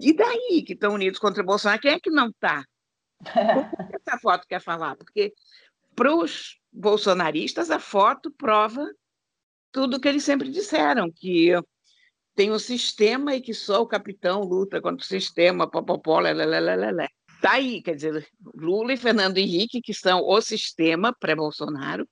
e 0.00 0.12
daí 0.12 0.62
que 0.66 0.72
estão 0.72 0.94
unidos 0.94 1.18
contra 1.18 1.42
o 1.42 1.46
Bolsonaro? 1.46 1.80
Quem 1.80 1.92
é 1.92 2.00
que 2.00 2.10
não 2.10 2.28
está? 2.28 2.64
essa 3.24 4.18
foto 4.18 4.46
quer 4.48 4.60
falar? 4.60 4.96
Porque 4.96 5.32
para 5.94 6.14
os 6.14 6.58
bolsonaristas 6.72 7.70
a 7.70 7.78
foto 7.78 8.30
prova 8.30 8.84
tudo 9.70 9.96
o 9.96 10.00
que 10.00 10.08
eles 10.08 10.24
sempre 10.24 10.50
disseram, 10.50 11.10
que 11.10 11.52
tem 12.34 12.50
um 12.50 12.58
sistema 12.58 13.34
e 13.34 13.40
que 13.40 13.54
só 13.54 13.82
o 13.82 13.86
capitão 13.86 14.42
luta 14.42 14.80
contra 14.80 15.04
o 15.04 15.08
sistema, 15.08 15.70
popopó, 15.70 16.20
lelelelelé. 16.20 17.08
Está 17.42 17.54
aí, 17.54 17.82
quer 17.82 17.96
dizer, 17.96 18.28
Lula 18.54 18.92
e 18.92 18.96
Fernando 18.96 19.36
Henrique, 19.36 19.82
que 19.82 19.92
são 19.92 20.22
o 20.22 20.40
sistema 20.40 21.12
pré-Bolsonaro, 21.12 22.08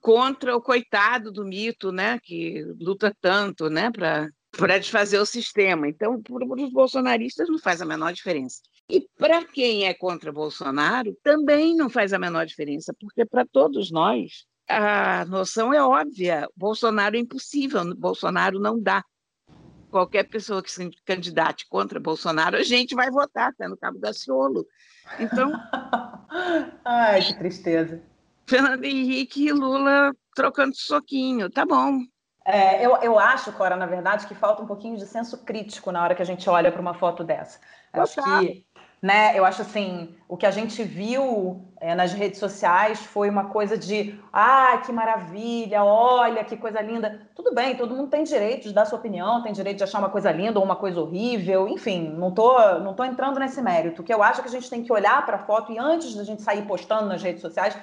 contra 0.00 0.56
o 0.56 0.62
coitado 0.62 1.32
do 1.32 1.44
mito, 1.44 1.90
né, 1.90 2.20
que 2.22 2.62
luta 2.78 3.12
tanto 3.20 3.68
né, 3.68 3.90
para 3.90 4.78
desfazer 4.78 5.18
o 5.18 5.26
sistema. 5.26 5.88
Então, 5.88 6.22
para 6.22 6.44
os 6.46 6.72
bolsonaristas 6.72 7.48
não 7.48 7.58
faz 7.58 7.82
a 7.82 7.84
menor 7.84 8.12
diferença. 8.12 8.60
E 8.88 9.04
para 9.18 9.44
quem 9.44 9.88
é 9.88 9.92
contra 9.92 10.30
Bolsonaro, 10.30 11.18
também 11.20 11.74
não 11.74 11.90
faz 11.90 12.12
a 12.12 12.18
menor 12.18 12.46
diferença, 12.46 12.94
porque 13.00 13.26
para 13.26 13.44
todos 13.44 13.90
nós 13.90 14.46
a 14.68 15.24
noção 15.24 15.74
é 15.74 15.82
óbvia: 15.82 16.48
Bolsonaro 16.56 17.16
é 17.16 17.18
impossível, 17.18 17.92
Bolsonaro 17.96 18.60
não 18.60 18.80
dá. 18.80 19.04
Qualquer 19.94 20.24
pessoa 20.24 20.60
que 20.60 20.72
se 20.72 20.90
candidate 21.06 21.68
contra 21.68 22.00
Bolsonaro, 22.00 22.56
a 22.56 22.64
gente 22.64 22.96
vai 22.96 23.12
votar, 23.12 23.50
até 23.50 23.68
no 23.68 23.76
Cabo 23.76 23.96
da 23.96 24.12
Ciolo. 24.12 24.66
Então. 25.20 25.52
Ai, 26.84 27.22
que 27.22 27.38
tristeza. 27.38 28.02
Fernando 28.44 28.82
Henrique 28.82 29.46
e 29.46 29.52
Lula 29.52 30.12
trocando 30.34 30.74
soquinho, 30.74 31.48
tá 31.48 31.64
bom. 31.64 32.00
É, 32.44 32.84
eu, 32.84 32.96
eu 33.02 33.20
acho, 33.20 33.52
Cora, 33.52 33.76
na 33.76 33.86
verdade, 33.86 34.26
que 34.26 34.34
falta 34.34 34.64
um 34.64 34.66
pouquinho 34.66 34.96
de 34.96 35.06
senso 35.06 35.44
crítico 35.44 35.92
na 35.92 36.02
hora 36.02 36.16
que 36.16 36.22
a 36.22 36.26
gente 36.26 36.50
olha 36.50 36.72
para 36.72 36.80
uma 36.80 36.94
foto 36.94 37.22
dessa. 37.22 37.60
Acho 37.92 38.20
que 38.20 38.66
né? 39.04 39.38
Eu 39.38 39.44
acho 39.44 39.60
assim, 39.60 40.16
o 40.26 40.34
que 40.34 40.46
a 40.46 40.50
gente 40.50 40.82
viu 40.82 41.60
é, 41.78 41.94
nas 41.94 42.14
redes 42.14 42.40
sociais 42.40 43.00
foi 43.00 43.28
uma 43.28 43.50
coisa 43.50 43.76
de, 43.76 44.18
ah, 44.32 44.80
que 44.82 44.90
maravilha, 44.90 45.84
olha 45.84 46.42
que 46.42 46.56
coisa 46.56 46.80
linda. 46.80 47.20
Tudo 47.34 47.54
bem, 47.54 47.76
todo 47.76 47.94
mundo 47.94 48.08
tem 48.08 48.24
direito 48.24 48.66
de 48.66 48.72
dar 48.72 48.86
sua 48.86 48.98
opinião, 48.98 49.42
tem 49.42 49.52
direito 49.52 49.76
de 49.76 49.84
achar 49.84 49.98
uma 49.98 50.08
coisa 50.08 50.32
linda 50.32 50.58
ou 50.58 50.64
uma 50.64 50.74
coisa 50.74 51.02
horrível, 51.02 51.68
enfim, 51.68 52.14
não 52.16 52.30
tô, 52.32 52.58
não 52.78 52.94
tô 52.94 53.04
entrando 53.04 53.38
nesse 53.38 53.60
mérito. 53.60 54.00
O 54.00 54.04
que 54.06 54.14
eu 54.14 54.22
acho 54.22 54.40
é 54.40 54.42
que 54.42 54.48
a 54.48 54.52
gente 54.52 54.70
tem 54.70 54.82
que 54.82 54.90
olhar 54.90 55.26
para 55.26 55.36
a 55.36 55.44
foto 55.44 55.70
e 55.70 55.78
antes 55.78 56.14
da 56.14 56.24
gente 56.24 56.40
sair 56.40 56.62
postando 56.62 57.06
nas 57.06 57.22
redes 57.22 57.42
sociais, 57.42 57.76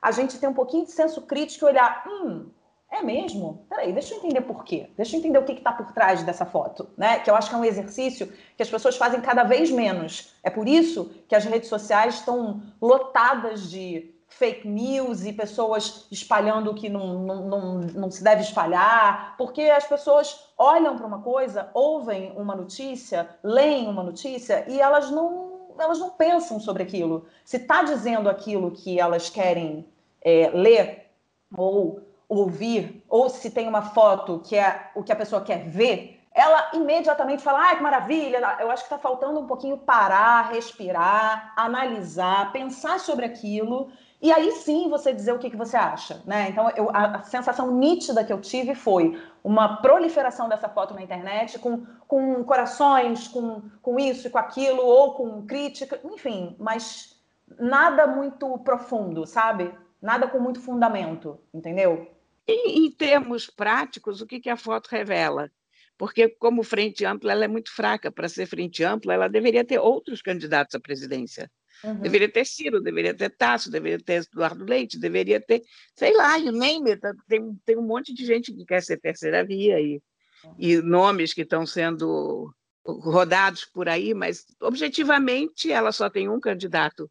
a 0.00 0.12
gente 0.12 0.38
tem 0.38 0.48
um 0.48 0.54
pouquinho 0.54 0.84
de 0.84 0.92
senso 0.92 1.22
crítico 1.22 1.64
e 1.64 1.70
olhar, 1.70 2.04
hum, 2.06 2.50
é 2.90 3.02
mesmo? 3.02 3.66
Peraí, 3.68 3.92
deixa 3.92 4.14
eu 4.14 4.18
entender 4.18 4.40
por 4.40 4.64
quê. 4.64 4.88
Deixa 4.96 5.14
eu 5.14 5.20
entender 5.20 5.38
o 5.38 5.44
que 5.44 5.52
está 5.52 5.72
por 5.72 5.92
trás 5.92 6.22
dessa 6.22 6.46
foto, 6.46 6.88
né? 6.96 7.18
Que 7.20 7.30
eu 7.30 7.36
acho 7.36 7.50
que 7.50 7.54
é 7.54 7.58
um 7.58 7.64
exercício 7.64 8.32
que 8.56 8.62
as 8.62 8.70
pessoas 8.70 8.96
fazem 8.96 9.20
cada 9.20 9.44
vez 9.44 9.70
menos. 9.70 10.34
É 10.42 10.48
por 10.48 10.66
isso 10.66 11.10
que 11.28 11.34
as 11.34 11.44
redes 11.44 11.68
sociais 11.68 12.14
estão 12.14 12.62
lotadas 12.80 13.70
de 13.70 14.14
fake 14.28 14.66
news 14.68 15.24
e 15.24 15.32
pessoas 15.32 16.06
espalhando 16.10 16.70
o 16.70 16.74
que 16.74 16.88
não, 16.88 17.18
não, 17.20 17.46
não, 17.46 17.74
não 17.80 18.10
se 18.10 18.22
deve 18.22 18.42
espalhar, 18.42 19.36
porque 19.36 19.62
as 19.62 19.86
pessoas 19.86 20.48
olham 20.56 20.96
para 20.96 21.06
uma 21.06 21.20
coisa, 21.20 21.70
ouvem 21.74 22.32
uma 22.36 22.54
notícia, 22.54 23.28
leem 23.42 23.88
uma 23.88 24.02
notícia 24.02 24.64
e 24.68 24.80
elas 24.80 25.10
não, 25.10 25.74
elas 25.78 25.98
não 25.98 26.10
pensam 26.10 26.60
sobre 26.60 26.82
aquilo. 26.82 27.26
Se 27.44 27.56
está 27.56 27.82
dizendo 27.82 28.28
aquilo 28.28 28.70
que 28.70 29.00
elas 29.00 29.30
querem 29.30 29.86
é, 30.22 30.50
ler 30.50 31.10
ou 31.56 32.07
ouvir, 32.28 33.02
ou 33.08 33.28
se 33.28 33.50
tem 33.50 33.66
uma 33.66 33.82
foto 33.82 34.40
que 34.44 34.54
é 34.54 34.90
o 34.94 35.02
que 35.02 35.12
a 35.12 35.16
pessoa 35.16 35.40
quer 35.40 35.68
ver, 35.68 36.18
ela 36.38 36.70
imediatamente 36.74 37.42
fala: 37.42 37.60
ai, 37.60 37.76
que 37.76 37.82
maravilha! 37.82 38.38
Eu 38.60 38.70
acho 38.70 38.84
que 38.84 38.94
está 38.94 38.98
faltando 38.98 39.40
um 39.40 39.46
pouquinho 39.46 39.78
parar, 39.78 40.52
respirar, 40.52 41.52
analisar, 41.56 42.52
pensar 42.52 43.00
sobre 43.00 43.24
aquilo. 43.24 43.90
E 44.20 44.32
aí 44.32 44.50
sim 44.52 44.88
você 44.88 45.12
dizer 45.12 45.32
o 45.32 45.38
que, 45.38 45.50
que 45.50 45.56
você 45.56 45.76
acha, 45.76 46.22
né? 46.26 46.48
Então 46.48 46.68
eu, 46.76 46.90
a, 46.92 47.22
sensação 47.22 47.70
nítida 47.72 48.24
que 48.24 48.32
eu 48.32 48.40
tive 48.40 48.74
foi 48.74 49.20
uma 49.42 49.80
proliferação 49.80 50.48
dessa 50.48 50.68
foto 50.68 50.92
na 50.92 51.02
internet 51.02 51.58
com, 51.58 51.86
com 52.06 52.42
corações, 52.44 53.28
com, 53.28 53.62
com 53.80 53.98
isso 53.98 54.26
e 54.26 54.30
com 54.30 54.38
aquilo, 54.38 54.84
ou 54.84 55.14
com 55.14 55.46
crítica, 55.46 56.00
enfim, 56.04 56.56
mas 56.58 57.16
nada 57.58 58.08
muito 58.08 58.58
profundo, 58.58 59.24
sabe? 59.24 59.72
Nada 60.02 60.26
com 60.26 60.40
muito 60.40 60.60
fundamento, 60.60 61.38
entendeu? 61.54 62.17
Em, 62.48 62.86
em 62.86 62.90
termos 62.90 63.46
práticos, 63.48 64.22
o 64.22 64.26
que, 64.26 64.40
que 64.40 64.48
a 64.48 64.56
foto 64.56 64.88
revela? 64.88 65.50
Porque, 65.98 66.28
como 66.28 66.62
frente 66.62 67.04
ampla, 67.04 67.32
ela 67.32 67.44
é 67.44 67.48
muito 67.48 67.70
fraca. 67.70 68.10
Para 68.10 68.28
ser 68.28 68.46
frente 68.46 68.82
ampla, 68.82 69.12
ela 69.12 69.28
deveria 69.28 69.64
ter 69.64 69.78
outros 69.78 70.22
candidatos 70.22 70.74
à 70.74 70.80
presidência. 70.80 71.50
Uhum. 71.84 72.00
Deveria 72.00 72.28
ter 72.28 72.46
Ciro, 72.46 72.80
deveria 72.80 73.14
ter 73.14 73.30
Tasso, 73.30 73.70
deveria 73.70 73.98
ter 73.98 74.24
Eduardo 74.32 74.64
Leite, 74.64 74.98
deveria 74.98 75.40
ter, 75.40 75.62
sei 75.94 76.16
lá, 76.16 76.36
you 76.36 76.52
name 76.52 76.90
it. 76.90 77.00
Tem, 77.28 77.54
tem 77.64 77.76
um 77.76 77.86
monte 77.86 78.14
de 78.14 78.24
gente 78.24 78.52
que 78.52 78.64
quer 78.64 78.82
ser 78.82 78.98
terceira 78.98 79.44
via 79.44 79.80
e, 79.80 80.00
uhum. 80.44 80.54
e 80.58 80.76
nomes 80.78 81.34
que 81.34 81.42
estão 81.42 81.66
sendo 81.66 82.52
rodados 82.84 83.64
por 83.66 83.88
aí, 83.88 84.14
mas 84.14 84.46
objetivamente 84.60 85.70
ela 85.70 85.92
só 85.92 86.08
tem 86.08 86.28
um 86.28 86.40
candidato 86.40 87.10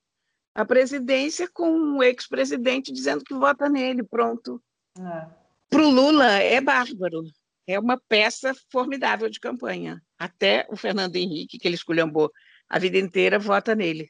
à 0.55 0.65
presidência 0.65 1.47
com 1.53 1.69
um 1.69 2.01
ex-presidente 2.01 2.91
dizendo 2.91 3.23
que 3.23 3.33
vota 3.33 3.69
nele, 3.69 4.03
pronto. 4.03 4.61
É. 4.99 5.27
Para 5.69 5.81
o 5.81 5.89
Lula 5.89 6.31
é 6.33 6.61
bárbaro. 6.61 7.23
É 7.67 7.77
uma 7.79 7.99
peça 8.07 8.53
formidável 8.71 9.29
de 9.29 9.39
campanha. 9.39 10.01
Até 10.17 10.65
o 10.69 10.77
Fernando 10.77 11.15
Henrique, 11.17 11.59
que 11.59 11.67
ele 11.67 11.75
esculhambou 11.75 12.31
a 12.69 12.79
vida 12.79 12.97
inteira, 12.97 13.37
vota 13.37 13.75
nele. 13.75 14.09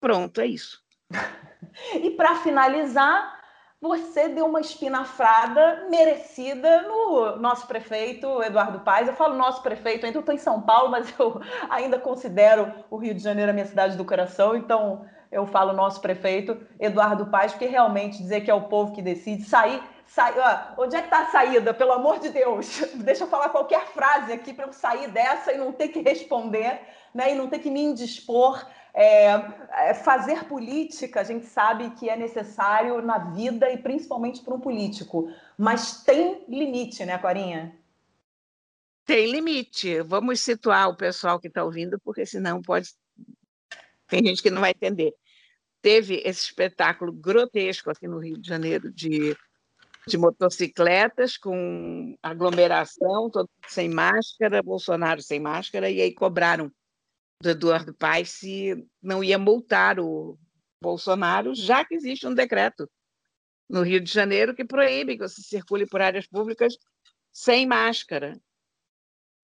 Pronto, 0.00 0.40
é 0.40 0.46
isso. 0.46 0.82
e 2.02 2.10
para 2.10 2.36
finalizar, 2.36 3.36
você 3.80 4.28
deu 4.28 4.46
uma 4.46 4.60
espinafrada 4.60 5.86
merecida 5.90 6.82
no 6.82 7.36
nosso 7.36 7.66
prefeito 7.66 8.42
Eduardo 8.42 8.80
Paes. 8.80 9.08
Eu 9.08 9.14
falo 9.14 9.36
nosso 9.36 9.62
prefeito, 9.62 10.06
ainda 10.06 10.18
estou 10.18 10.34
em 10.34 10.38
São 10.38 10.62
Paulo, 10.62 10.90
mas 10.90 11.14
eu 11.18 11.40
ainda 11.70 11.98
considero 11.98 12.72
o 12.90 12.96
Rio 12.96 13.14
de 13.14 13.22
Janeiro 13.22 13.50
a 13.50 13.54
minha 13.54 13.66
cidade 13.66 13.96
do 13.96 14.04
coração, 14.04 14.56
então 14.56 15.06
eu 15.30 15.46
falo 15.46 15.72
nosso 15.72 16.00
prefeito 16.00 16.58
Eduardo 16.80 17.26
Paes, 17.26 17.52
porque 17.52 17.66
realmente 17.66 18.18
dizer 18.18 18.42
que 18.42 18.50
é 18.50 18.54
o 18.54 18.68
povo 18.68 18.92
que 18.92 19.02
decide 19.02 19.44
sair 19.44 19.82
Onde 20.78 20.96
é 20.96 21.00
que 21.00 21.06
está 21.06 21.22
a 21.22 21.30
saída? 21.30 21.74
Pelo 21.74 21.92
amor 21.92 22.18
de 22.18 22.30
Deus, 22.30 22.80
deixa 22.96 23.24
eu 23.24 23.28
falar 23.28 23.50
qualquer 23.50 23.86
frase 23.88 24.32
aqui 24.32 24.54
para 24.54 24.66
eu 24.66 24.72
sair 24.72 25.10
dessa 25.10 25.52
e 25.52 25.58
não 25.58 25.72
ter 25.72 25.88
que 25.88 26.00
responder, 26.00 26.80
né? 27.14 27.32
E 27.32 27.34
não 27.34 27.48
ter 27.48 27.58
que 27.58 27.70
me 27.70 27.82
indispor. 27.82 28.64
É, 28.98 29.26
é, 29.72 29.92
fazer 29.92 30.44
política, 30.44 31.20
a 31.20 31.24
gente 31.24 31.44
sabe 31.44 31.90
que 31.90 32.08
é 32.08 32.16
necessário 32.16 33.02
na 33.02 33.18
vida 33.18 33.70
e 33.70 33.76
principalmente 33.76 34.40
para 34.40 34.54
um 34.54 34.60
político, 34.60 35.30
mas 35.58 36.02
tem 36.02 36.42
limite, 36.48 37.04
né, 37.04 37.18
Corinha? 37.18 37.76
Tem 39.04 39.30
limite. 39.30 40.00
Vamos 40.00 40.40
situar 40.40 40.88
o 40.88 40.96
pessoal 40.96 41.38
que 41.38 41.46
está 41.46 41.62
ouvindo, 41.62 42.00
porque 42.00 42.24
senão 42.24 42.62
pode. 42.62 42.88
Tem 44.08 44.24
gente 44.24 44.42
que 44.42 44.50
não 44.50 44.62
vai 44.62 44.70
entender. 44.70 45.12
Teve 45.82 46.22
esse 46.24 46.40
espetáculo 46.40 47.12
grotesco 47.12 47.90
aqui 47.90 48.08
no 48.08 48.18
Rio 48.18 48.38
de 48.38 48.48
Janeiro 48.48 48.90
de 48.90 49.36
de 50.06 50.16
motocicletas 50.16 51.36
com 51.36 52.16
aglomeração, 52.22 53.28
todo 53.28 53.48
sem 53.66 53.88
máscara, 53.88 54.62
Bolsonaro 54.62 55.20
sem 55.20 55.40
máscara, 55.40 55.90
e 55.90 56.00
aí 56.00 56.14
cobraram 56.14 56.70
do 57.42 57.50
Eduardo 57.50 57.92
Paes 57.94 58.30
se 58.30 58.86
não 59.02 59.22
ia 59.22 59.38
multar 59.38 59.98
o 59.98 60.38
Bolsonaro, 60.80 61.54
já 61.54 61.84
que 61.84 61.94
existe 61.94 62.26
um 62.26 62.34
decreto 62.34 62.88
no 63.68 63.82
Rio 63.82 64.00
de 64.00 64.10
Janeiro 64.10 64.54
que 64.54 64.64
proíbe 64.64 65.16
que 65.16 65.28
você 65.28 65.42
circule 65.42 65.86
por 65.86 66.00
áreas 66.00 66.26
públicas 66.26 66.76
sem 67.32 67.66
máscara. 67.66 68.40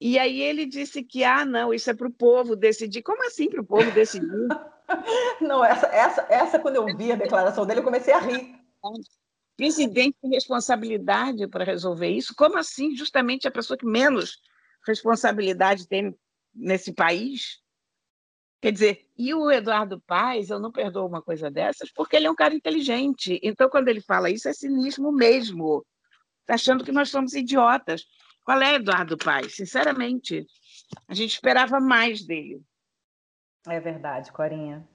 E 0.01 0.19
aí 0.19 0.41
ele 0.41 0.65
disse 0.65 1.03
que, 1.03 1.23
ah, 1.23 1.45
não, 1.45 1.73
isso 1.75 1.91
é 1.91 1.95
para 1.95 2.09
o 2.09 2.13
povo 2.13 2.57
decidir. 2.57 3.03
Como 3.03 3.25
assim 3.27 3.49
para 3.49 3.61
o 3.61 3.67
povo 3.67 3.91
decidir? 3.93 4.49
não, 5.41 5.65
essa, 5.65 5.87
essa, 5.87 6.27
essa, 6.29 6.59
quando 6.59 6.77
eu 6.77 6.97
vi 6.97 7.13
a 7.13 7.17
declaração 7.17 7.67
dele, 7.67 7.81
eu 7.81 7.85
comecei 7.85 8.13
a 8.13 8.19
rir 8.19 8.59
presidente 9.57 10.17
tem 10.21 10.31
responsabilidade 10.31 11.47
para 11.49 11.65
resolver 11.65 12.09
isso? 12.09 12.35
Como 12.37 12.59
assim, 12.59 12.97
justamente 12.97 13.47
a 13.47 13.51
pessoa 13.51 13.77
que 13.77 13.87
menos 13.87 14.41
responsabilidade 14.87 15.87
tem 15.87 16.15
nesse 16.55 16.93
país? 16.93 17.61
Quer 18.61 18.73
dizer, 18.73 19.09
e 19.19 19.35
o 19.35 19.51
Eduardo 19.51 20.01
Paes, 20.01 20.49
eu 20.49 20.61
não 20.61 20.71
perdoo 20.71 21.07
uma 21.07 21.21
coisa 21.21 21.51
dessas, 21.51 21.91
porque 21.93 22.15
ele 22.15 22.27
é 22.27 22.31
um 22.31 22.35
cara 22.35 22.55
inteligente. 22.55 23.41
Então, 23.43 23.69
quando 23.69 23.89
ele 23.89 24.01
fala 24.01 24.31
isso, 24.31 24.49
é 24.49 24.53
cinismo 24.53 25.11
mesmo. 25.11 25.85
Está 26.43 26.55
achando 26.55 26.85
que 26.85 26.93
nós 26.93 27.11
somos 27.11 27.35
idiotas. 27.35 28.05
Qual 28.45 28.61
é 28.63 28.75
Eduardo 28.75 29.17
Paes? 29.17 29.57
Sinceramente, 29.57 30.47
a 31.09 31.15
gente 31.15 31.33
esperava 31.33 31.81
mais 31.81 32.25
dele. 32.25 32.63
É 33.67 33.81
verdade, 33.81 34.33
Corinha. 34.33 34.89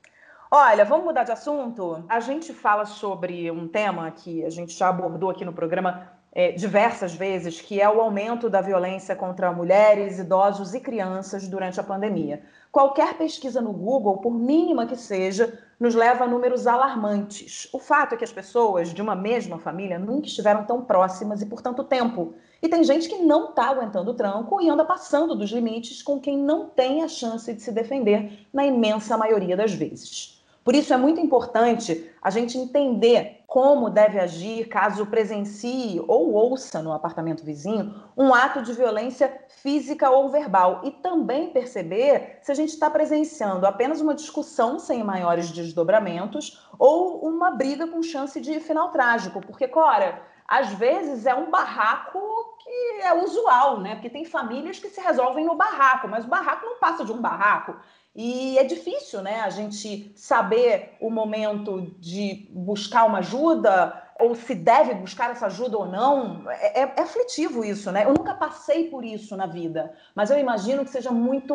Olha, 0.50 0.86
vamos 0.86 1.06
mudar 1.06 1.25
de 1.25 1.32
assunto? 1.34 2.06
A 2.08 2.22
gente 2.22 2.54
fala 2.54 2.86
sobre 2.86 3.51
um 3.51 3.68
tema 3.68 4.10
que 4.12 4.46
a 4.46 4.50
gente 4.50 4.74
já 4.74 4.88
abordou 4.88 5.30
aqui 5.30 5.44
no 5.44 5.51
programa 5.51 6.10
é, 6.32 6.54
diversas 6.54 7.13
vezes, 7.13 7.60
que 7.60 7.82
é 7.82 7.89
o 7.89 8.00
aumento 8.00 8.50
da 8.50 8.62
violência 8.62 9.13
contra 9.13 9.51
mulheres, 9.51 10.20
idosos 10.20 10.74
e 10.74 10.80
crianças 10.80 11.50
durante 11.50 11.82
a 11.82 11.84
pandemia. 11.84 12.44
Qualquer 12.72 13.18
pesquisa 13.18 13.60
no 13.60 13.74
Google, 13.74 14.20
por 14.20 14.32
mínima 14.34 14.86
que 14.86 14.96
seja, 14.96 15.62
nos 15.77 15.94
leva 15.94 16.24
a 16.24 16.27
números 16.27 16.66
alarmantes. 16.66 17.68
O 17.74 17.80
fato 17.80 18.16
é 18.16 18.18
que 18.18 18.24
as 18.24 18.32
pessoas 18.32 18.94
de 18.94 19.01
uma 19.01 19.18
mesma 19.18 19.60
família 19.60 20.00
nunca 20.00 20.27
estiveram 20.27 20.63
tão 20.63 20.82
próximas 20.82 21.42
e 21.42 21.46
por 21.46 21.62
tanto 21.62 21.84
tempo. 21.84 22.36
E 22.62 22.70
tem 22.70 22.86
gente 22.86 23.10
que 23.10 23.18
não 23.18 23.50
está 23.50 23.66
aguentando 23.66 24.12
o 24.12 24.16
tranco 24.16 24.62
e 24.62 24.70
anda 24.70 24.86
passando 24.86 25.36
dos 25.36 25.51
limites 25.51 26.01
com 26.01 26.22
quem 26.22 26.38
não 26.38 26.70
tem 26.70 27.04
a 27.04 27.10
chance 27.10 27.54
de 27.54 27.62
se 27.62 27.72
defender, 27.74 28.48
na 28.54 28.66
imensa 28.66 29.18
maioria 29.18 29.58
das 29.58 29.74
vezes. 29.74 30.37
Por 30.67 30.75
isso 30.75 30.93
é 30.93 30.97
muito 30.97 31.21
importante 31.21 32.12
a 32.21 32.29
gente 32.29 32.57
entender 32.57 33.41
como 33.47 33.89
deve 33.89 34.19
agir 34.19 34.67
caso 34.67 35.05
presencie 35.05 36.03
ou 36.09 36.33
ouça 36.33 36.81
no 36.81 36.91
apartamento 36.91 37.45
vizinho 37.45 37.95
um 38.17 38.33
ato 38.33 38.62
de 38.62 38.74
violência 38.74 39.33
física 39.47 40.09
ou 40.09 40.27
verbal 40.27 40.81
e 40.83 40.91
também 40.91 41.51
perceber 41.51 42.39
se 42.41 42.51
a 42.51 42.53
gente 42.53 42.71
está 42.71 42.89
presenciando 42.89 43.65
apenas 43.65 44.01
uma 44.01 44.13
discussão 44.13 44.77
sem 44.77 45.01
maiores 45.05 45.51
desdobramentos 45.51 46.62
ou 46.77 47.25
uma 47.25 47.50
briga 47.50 47.88
com 47.88 48.03
chance 48.03 48.41
de 48.41 48.59
final 48.59 48.91
trágico, 48.91 49.39
porque 49.39 49.69
Cora, 49.69 50.21
às 50.45 50.74
vezes 50.74 51.25
é 51.25 51.33
um 51.33 51.50
barraco 51.50 52.19
que 52.59 53.01
é 53.03 53.13
usual, 53.13 53.79
né? 53.79 53.95
Porque 53.95 54.09
tem 54.09 54.25
famílias 54.25 54.79
que 54.79 54.89
se 54.89 55.00
resolvem 55.00 55.45
no 55.45 55.55
barraco, 55.55 56.09
mas 56.09 56.25
o 56.25 56.27
barraco 56.27 56.65
não 56.65 56.77
passa 56.77 57.05
de 57.05 57.13
um 57.13 57.21
barraco. 57.21 57.74
E 58.17 58.57
é 58.57 58.63
difícil, 58.63 59.21
né, 59.21 59.41
a 59.41 59.50
gente 59.51 60.12
saber 60.15 60.97
o 61.00 61.07
momento 61.07 61.95
de 62.00 62.47
buscar 62.50 63.05
uma 63.05 63.19
ajuda 63.19 64.07
ou 64.19 64.33
se 64.33 64.55
deve 64.55 64.95
buscar 64.95 65.29
essa 65.29 65.45
ajuda 65.45 65.77
ou 65.77 65.86
não. 65.86 66.50
É, 66.50 66.81
é, 66.81 66.93
é, 66.97 67.01
aflitivo 67.01 67.63
isso, 67.63 67.91
né? 67.91 68.05
Eu 68.05 68.15
nunca 68.15 68.33
passei 68.33 68.89
por 68.89 69.05
isso 69.05 69.38
na 69.38 69.45
vida, 69.45 69.95
mas 70.15 70.31
eu 70.31 70.39
imagino 70.39 70.83
que 70.83 70.89
seja 70.89 71.12
muito 71.12 71.53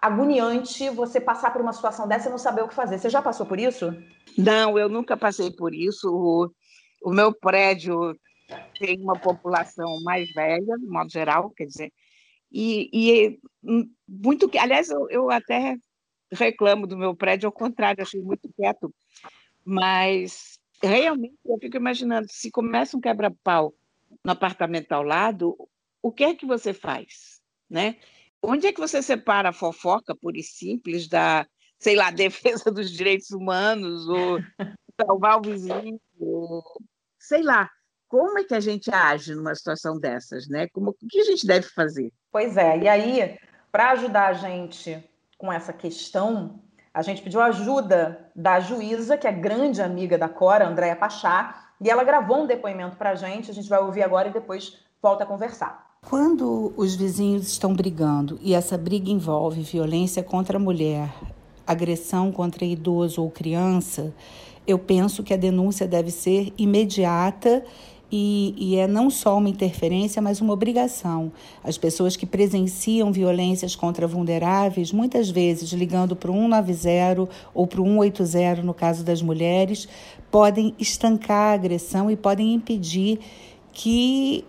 agoniante 0.00 0.88
você 0.90 1.20
passar 1.20 1.52
por 1.52 1.60
uma 1.60 1.72
situação 1.72 2.06
dessa 2.06 2.28
e 2.28 2.30
não 2.30 2.38
saber 2.38 2.62
o 2.62 2.68
que 2.68 2.74
fazer. 2.74 2.96
Você 2.96 3.10
já 3.10 3.20
passou 3.20 3.44
por 3.44 3.58
isso? 3.58 3.92
Não, 4.38 4.78
eu 4.78 4.88
nunca 4.88 5.16
passei 5.16 5.50
por 5.50 5.74
isso. 5.74 6.08
O, 6.08 6.52
o 7.02 7.10
meu 7.12 7.34
prédio 7.34 8.16
tem 8.78 9.02
uma 9.02 9.18
população 9.18 10.00
mais 10.04 10.30
velha, 10.32 10.78
de 10.78 10.86
modo 10.86 11.10
geral, 11.10 11.50
quer 11.50 11.64
dizer, 11.64 11.92
e, 12.52 12.88
e 12.92 13.40
muito 14.08 14.48
que, 14.48 14.58
aliás, 14.58 14.90
eu, 14.90 15.08
eu, 15.10 15.30
até 15.30 15.76
reclamo 16.32 16.86
do 16.86 16.96
meu 16.96 17.14
prédio, 17.14 17.46
ao 17.46 17.52
contrário, 17.52 18.02
achei 18.02 18.20
muito 18.20 18.50
quieto, 18.56 18.94
mas 19.64 20.58
realmente 20.82 21.36
eu 21.44 21.58
fico 21.58 21.76
imaginando, 21.76 22.26
se 22.30 22.50
começa 22.50 22.96
um 22.96 23.00
quebra-pau 23.00 23.74
no 24.24 24.32
apartamento 24.32 24.92
ao 24.92 25.02
lado, 25.02 25.56
o 26.02 26.10
que 26.10 26.24
é 26.24 26.34
que 26.34 26.46
você 26.46 26.72
faz, 26.72 27.40
né? 27.68 27.96
Onde 28.42 28.66
é 28.66 28.72
que 28.72 28.80
você 28.80 29.02
separa 29.02 29.50
a 29.50 29.52
fofoca 29.52 30.16
pura 30.16 30.38
e 30.38 30.42
simples 30.42 31.08
da, 31.08 31.46
sei 31.78 31.94
lá, 31.94 32.10
defesa 32.64 32.70
dos 32.70 32.90
direitos 32.90 33.30
humanos, 33.30 34.08
ou 34.08 34.38
salvar 35.00 35.38
o 35.38 35.42
vizinho, 35.42 36.00
ou, 36.18 36.62
sei 37.18 37.42
lá, 37.42 37.70
como 38.08 38.38
é 38.38 38.44
que 38.44 38.54
a 38.54 38.60
gente 38.60 38.90
age 38.92 39.34
numa 39.34 39.54
situação 39.54 39.98
dessas, 39.98 40.48
né? 40.48 40.66
Como, 40.72 40.90
o 40.90 40.94
que 40.94 41.20
a 41.20 41.24
gente 41.24 41.46
deve 41.46 41.68
fazer? 41.68 42.12
Pois 42.32 42.56
é, 42.56 42.78
e 42.78 42.88
aí, 42.88 43.38
para 43.70 43.90
ajudar 43.92 44.28
a 44.28 44.32
gente 44.32 45.02
com 45.38 45.52
essa 45.52 45.72
questão, 45.72 46.60
a 46.92 47.02
gente 47.02 47.22
pediu 47.22 47.40
ajuda 47.40 48.30
da 48.34 48.60
juíza, 48.60 49.16
que 49.16 49.26
é 49.26 49.32
grande 49.32 49.80
amiga 49.80 50.18
da 50.18 50.28
Cora, 50.28 50.66
Andréa 50.66 50.96
Pachá, 50.96 51.68
e 51.80 51.88
ela 51.88 52.04
gravou 52.04 52.42
um 52.42 52.46
depoimento 52.46 52.96
para 52.96 53.10
a 53.10 53.14
gente, 53.14 53.50
a 53.50 53.54
gente 53.54 53.68
vai 53.68 53.80
ouvir 53.80 54.02
agora 54.02 54.28
e 54.28 54.32
depois 54.32 54.78
volta 55.00 55.24
a 55.24 55.26
conversar. 55.26 55.88
Quando 56.08 56.72
os 56.76 56.94
vizinhos 56.94 57.46
estão 57.46 57.74
brigando 57.74 58.38
e 58.42 58.54
essa 58.54 58.76
briga 58.76 59.10
envolve 59.10 59.62
violência 59.62 60.22
contra 60.22 60.56
a 60.56 60.60
mulher, 60.60 61.10
agressão 61.66 62.32
contra 62.32 62.64
idoso 62.64 63.22
ou 63.22 63.30
criança, 63.30 64.12
eu 64.66 64.78
penso 64.78 65.22
que 65.22 65.32
a 65.32 65.36
denúncia 65.36 65.86
deve 65.86 66.10
ser 66.10 66.52
imediata 66.58 67.64
e, 68.10 68.54
e, 68.56 68.76
é 68.76 68.86
não 68.86 69.08
só 69.08 69.38
uma 69.38 69.48
interferência, 69.48 70.20
mas 70.20 70.40
uma 70.40 70.52
obrigação. 70.52 71.30
As 71.62 71.78
pessoas 71.78 72.16
que 72.16 72.26
presenciam 72.26 73.12
violências 73.12 73.76
contra 73.76 74.06
vulneráveis, 74.06 74.92
muitas 74.92 75.30
vezes 75.30 75.70
ligando 75.72 76.16
para 76.16 76.30
o 76.30 76.34
190 76.34 77.28
ou 77.54 77.66
para 77.66 77.80
o 77.80 77.84
180, 77.84 78.62
no 78.62 78.74
caso 78.74 79.04
das 79.04 79.22
mulheres, 79.22 79.88
podem 80.30 80.74
estancar 80.78 81.52
a 81.52 81.54
agressão 81.54 82.10
e 82.10 82.16
podem 82.16 82.54
impedir 82.54 83.20
que 83.72 84.44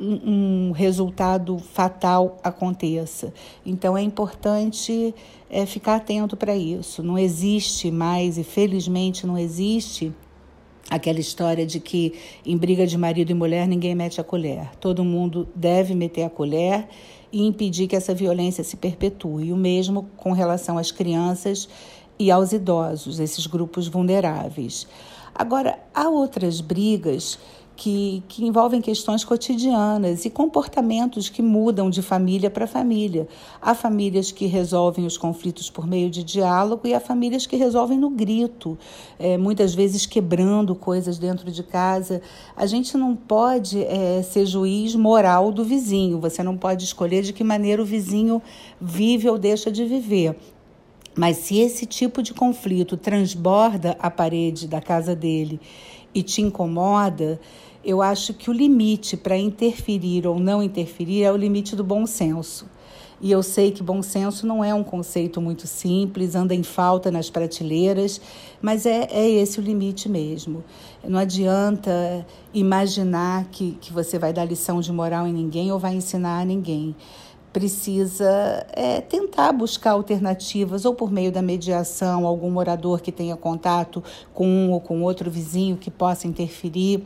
um 0.00 0.72
resultado 0.72 1.58
fatal 1.58 2.38
aconteça. 2.42 3.32
Então 3.64 3.96
é 3.96 4.02
importante 4.02 5.14
é, 5.48 5.64
ficar 5.64 5.96
atento 5.96 6.36
para 6.36 6.56
isso. 6.56 7.02
Não 7.02 7.18
existe 7.18 7.90
mais, 7.90 8.38
e 8.38 8.42
felizmente 8.42 9.26
não 9.26 9.38
existe, 9.38 10.12
aquela 10.90 11.20
história 11.20 11.66
de 11.66 11.80
que 11.80 12.14
em 12.44 12.56
briga 12.56 12.86
de 12.86 12.98
marido 12.98 13.30
e 13.30 13.34
mulher 13.34 13.66
ninguém 13.66 13.94
mete 13.94 14.20
a 14.20 14.24
colher. 14.24 14.70
Todo 14.80 15.04
mundo 15.04 15.48
deve 15.54 15.94
meter 15.94 16.24
a 16.24 16.30
colher 16.30 16.88
e 17.32 17.42
impedir 17.46 17.86
que 17.86 17.96
essa 17.96 18.14
violência 18.14 18.62
se 18.62 18.76
perpetue. 18.76 19.52
O 19.52 19.56
mesmo 19.56 20.08
com 20.16 20.32
relação 20.32 20.76
às 20.76 20.90
crianças 20.90 21.68
e 22.18 22.30
aos 22.30 22.52
idosos, 22.52 23.18
esses 23.18 23.46
grupos 23.46 23.88
vulneráveis. 23.88 24.86
Agora, 25.34 25.78
há 25.94 26.08
outras 26.08 26.60
brigas 26.60 27.38
que, 27.76 28.22
que 28.28 28.44
envolvem 28.44 28.80
questões 28.80 29.24
cotidianas 29.24 30.24
e 30.24 30.30
comportamentos 30.30 31.28
que 31.28 31.42
mudam 31.42 31.90
de 31.90 32.02
família 32.02 32.50
para 32.50 32.66
família. 32.66 33.26
Há 33.60 33.74
famílias 33.74 34.30
que 34.30 34.46
resolvem 34.46 35.06
os 35.06 35.16
conflitos 35.16 35.70
por 35.70 35.86
meio 35.86 36.10
de 36.10 36.22
diálogo 36.22 36.86
e 36.86 36.94
há 36.94 37.00
famílias 37.00 37.46
que 37.46 37.56
resolvem 37.56 37.98
no 37.98 38.10
grito, 38.10 38.78
é, 39.18 39.36
muitas 39.36 39.74
vezes 39.74 40.06
quebrando 40.06 40.74
coisas 40.74 41.18
dentro 41.18 41.50
de 41.50 41.62
casa. 41.62 42.20
A 42.56 42.66
gente 42.66 42.96
não 42.96 43.16
pode 43.16 43.82
é, 43.84 44.22
ser 44.22 44.46
juiz 44.46 44.94
moral 44.94 45.50
do 45.50 45.64
vizinho, 45.64 46.20
você 46.20 46.42
não 46.42 46.56
pode 46.56 46.84
escolher 46.84 47.22
de 47.22 47.32
que 47.32 47.42
maneira 47.42 47.82
o 47.82 47.86
vizinho 47.86 48.42
vive 48.80 49.28
ou 49.28 49.38
deixa 49.38 49.70
de 49.70 49.84
viver. 49.84 50.36
Mas 51.14 51.38
se 51.38 51.58
esse 51.58 51.84
tipo 51.84 52.22
de 52.22 52.32
conflito 52.32 52.96
transborda 52.96 53.96
a 53.98 54.10
parede 54.10 54.66
da 54.66 54.80
casa 54.80 55.14
dele 55.14 55.60
e 56.14 56.22
te 56.22 56.42
incomoda, 56.42 57.40
eu 57.84 58.00
acho 58.00 58.32
que 58.34 58.48
o 58.48 58.52
limite 58.52 59.16
para 59.16 59.36
interferir 59.36 60.26
ou 60.26 60.38
não 60.38 60.62
interferir 60.62 61.22
é 61.24 61.32
o 61.32 61.36
limite 61.36 61.74
do 61.74 61.82
bom 61.82 62.06
senso. 62.06 62.66
E 63.20 63.30
eu 63.30 63.40
sei 63.40 63.70
que 63.70 63.84
bom 63.84 64.02
senso 64.02 64.44
não 64.44 64.64
é 64.64 64.74
um 64.74 64.82
conceito 64.82 65.40
muito 65.40 65.64
simples, 65.68 66.34
anda 66.34 66.56
em 66.56 66.64
falta 66.64 67.08
nas 67.08 67.30
prateleiras, 67.30 68.20
mas 68.60 68.84
é, 68.84 69.06
é 69.12 69.30
esse 69.30 69.60
o 69.60 69.62
limite 69.62 70.08
mesmo. 70.08 70.64
Não 71.06 71.20
adianta 71.20 72.26
imaginar 72.52 73.44
que, 73.52 73.78
que 73.80 73.92
você 73.92 74.18
vai 74.18 74.32
dar 74.32 74.44
lição 74.44 74.80
de 74.80 74.92
moral 74.92 75.24
em 75.24 75.32
ninguém 75.32 75.70
ou 75.70 75.78
vai 75.78 75.94
ensinar 75.94 76.40
a 76.40 76.44
ninguém 76.44 76.96
precisa 77.52 78.66
é, 78.72 79.00
tentar 79.00 79.52
buscar 79.52 79.92
alternativas, 79.92 80.84
ou 80.84 80.94
por 80.94 81.12
meio 81.12 81.30
da 81.30 81.42
mediação, 81.42 82.26
algum 82.26 82.50
morador 82.50 83.00
que 83.00 83.12
tenha 83.12 83.36
contato 83.36 84.02
com 84.32 84.46
um 84.46 84.70
ou 84.72 84.80
com 84.80 85.02
outro 85.02 85.30
vizinho 85.30 85.76
que 85.76 85.90
possa 85.90 86.26
interferir, 86.26 87.02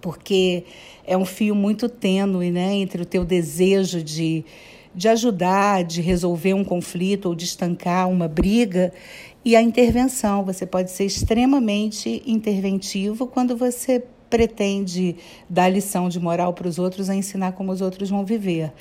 porque 0.00 0.64
é 1.06 1.16
um 1.16 1.24
fio 1.24 1.54
muito 1.54 1.88
tênue 1.88 2.50
né, 2.50 2.74
entre 2.74 3.02
o 3.02 3.06
teu 3.06 3.24
desejo 3.24 4.02
de, 4.02 4.44
de 4.94 5.08
ajudar, 5.08 5.84
de 5.84 6.02
resolver 6.02 6.52
um 6.52 6.64
conflito 6.64 7.26
ou 7.26 7.34
de 7.34 7.44
estancar 7.44 8.08
uma 8.08 8.28
briga 8.28 8.92
e 9.44 9.54
a 9.54 9.62
intervenção. 9.62 10.44
Você 10.44 10.66
pode 10.66 10.90
ser 10.90 11.04
extremamente 11.04 12.22
interventivo 12.26 13.26
quando 13.26 13.56
você 13.56 14.02
pretende 14.28 15.16
dar 15.48 15.68
lição 15.68 16.08
de 16.08 16.18
moral 16.18 16.52
para 16.52 16.66
os 16.66 16.78
outros 16.78 17.08
a 17.08 17.14
ensinar 17.14 17.52
como 17.52 17.70
os 17.70 17.80
outros 17.80 18.10
vão 18.10 18.24
viver. 18.24 18.72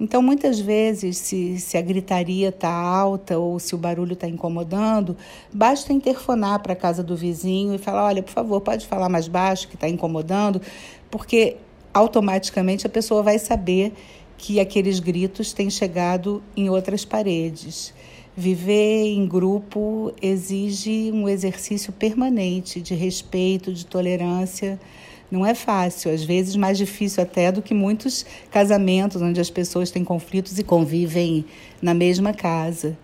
Então, 0.00 0.22
muitas 0.22 0.60
vezes, 0.60 1.16
se, 1.18 1.58
se 1.58 1.76
a 1.76 1.82
gritaria 1.82 2.50
está 2.50 2.70
alta 2.70 3.36
ou 3.36 3.58
se 3.58 3.74
o 3.74 3.78
barulho 3.78 4.12
está 4.12 4.28
incomodando, 4.28 5.16
basta 5.52 5.92
interfonar 5.92 6.60
para 6.60 6.72
a 6.72 6.76
casa 6.76 7.02
do 7.02 7.16
vizinho 7.16 7.74
e 7.74 7.78
falar: 7.78 8.04
olha, 8.04 8.22
por 8.22 8.32
favor, 8.32 8.60
pode 8.60 8.86
falar 8.86 9.08
mais 9.08 9.26
baixo 9.26 9.66
que 9.66 9.74
está 9.74 9.88
incomodando, 9.88 10.62
porque 11.10 11.56
automaticamente 11.92 12.86
a 12.86 12.90
pessoa 12.90 13.22
vai 13.22 13.38
saber 13.38 13.92
que 14.36 14.60
aqueles 14.60 15.00
gritos 15.00 15.52
têm 15.52 15.68
chegado 15.68 16.40
em 16.56 16.70
outras 16.70 17.04
paredes. 17.04 17.92
Viver 18.36 19.04
em 19.04 19.26
grupo 19.26 20.12
exige 20.22 21.10
um 21.12 21.28
exercício 21.28 21.92
permanente 21.92 22.80
de 22.80 22.94
respeito, 22.94 23.72
de 23.74 23.84
tolerância 23.84 24.78
não 25.30 25.44
é 25.44 25.54
fácil, 25.54 26.12
às 26.12 26.24
vezes 26.24 26.56
mais 26.56 26.78
difícil 26.78 27.22
até 27.22 27.52
do 27.52 27.60
que 27.60 27.74
muitos 27.74 28.24
casamentos 28.50 29.20
onde 29.20 29.40
as 29.40 29.50
pessoas 29.50 29.90
têm 29.90 30.04
conflitos 30.04 30.58
e 30.58 30.64
convivem 30.64 31.44
na 31.82 31.92
mesma 31.92 32.32
casa. 32.32 32.96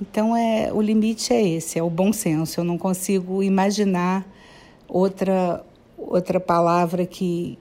Então 0.00 0.36
é 0.36 0.72
o 0.72 0.80
limite 0.80 1.32
é 1.32 1.42
esse, 1.42 1.78
é 1.78 1.82
o 1.82 1.88
bom 1.88 2.12
senso. 2.12 2.60
Eu 2.60 2.64
não 2.64 2.76
consigo 2.76 3.42
imaginar 3.42 4.26
outra 4.88 5.64
outra 5.96 6.38
palavra 6.38 7.06
que 7.06 7.58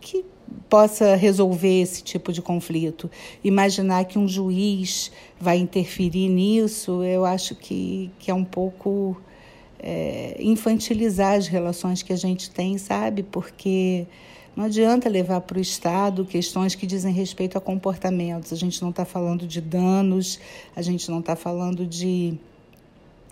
que 0.00 0.24
possa 0.68 1.14
resolver 1.14 1.82
esse 1.82 2.02
tipo 2.02 2.32
de 2.32 2.42
conflito. 2.42 3.10
Imaginar 3.42 4.04
que 4.04 4.18
um 4.18 4.28
juiz 4.28 5.10
vai 5.40 5.58
interferir 5.58 6.28
nisso, 6.28 7.02
eu 7.02 7.24
acho 7.24 7.54
que, 7.54 8.10
que 8.18 8.30
é 8.30 8.34
um 8.34 8.44
pouco 8.44 9.16
é, 9.86 10.36
infantilizar 10.38 11.34
as 11.34 11.46
relações 11.46 12.02
que 12.02 12.10
a 12.10 12.16
gente 12.16 12.50
tem, 12.50 12.78
sabe? 12.78 13.22
Porque 13.22 14.06
não 14.56 14.64
adianta 14.64 15.10
levar 15.10 15.42
para 15.42 15.58
o 15.58 15.60
Estado 15.60 16.24
questões 16.24 16.74
que 16.74 16.86
dizem 16.86 17.12
respeito 17.12 17.58
a 17.58 17.60
comportamentos. 17.60 18.50
A 18.50 18.56
gente 18.56 18.80
não 18.80 18.88
está 18.88 19.04
falando 19.04 19.46
de 19.46 19.60
danos, 19.60 20.40
a 20.74 20.80
gente 20.80 21.10
não 21.10 21.20
está 21.20 21.36
falando 21.36 21.86
de 21.86 22.38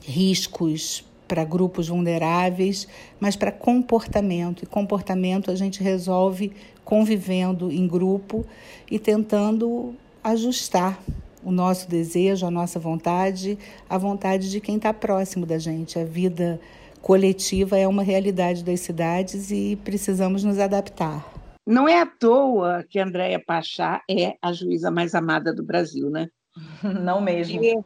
riscos 0.03 1.03
para 1.27 1.43
grupos 1.43 1.89
vulneráveis, 1.89 2.87
mas 3.19 3.35
para 3.35 3.51
comportamento. 3.51 4.63
E 4.63 4.67
comportamento 4.67 5.51
a 5.51 5.55
gente 5.55 5.83
resolve 5.83 6.53
convivendo 6.85 7.73
em 7.73 7.89
grupo 7.89 8.45
e 8.91 8.99
tentando 8.99 9.95
ajustar 10.23 11.03
o 11.45 11.51
nosso 11.51 11.89
desejo, 11.89 12.47
a 12.47 12.51
nossa 12.51 12.79
vontade, 12.79 13.59
a 13.89 13.99
vontade 13.99 14.51
de 14.51 14.61
quem 14.61 14.77
está 14.77 14.93
próximo 14.93 15.45
da 15.45 15.59
gente. 15.59 15.99
A 15.99 16.05
vida 16.05 16.61
coletiva 17.01 17.77
é 17.77 17.87
uma 17.87 18.03
realidade 18.03 18.65
das 18.65 18.81
cidades 18.81 19.51
e 19.51 19.77
precisamos 19.85 20.45
nos 20.45 20.59
adaptar. 20.59 21.33
Não 21.67 21.89
é 21.89 22.01
à 22.01 22.07
toa 22.07 22.85
que 22.89 22.99
Andréia 22.99 23.43
Pachá 23.45 24.03
é 24.09 24.37
a 24.43 24.53
juíza 24.53 24.91
mais 24.91 25.15
amada 25.15 25.53
do 25.53 25.63
Brasil, 25.63 26.11
né? 26.11 26.29
Não 26.83 27.21
mesmo. 27.21 27.63
E, 27.63 27.79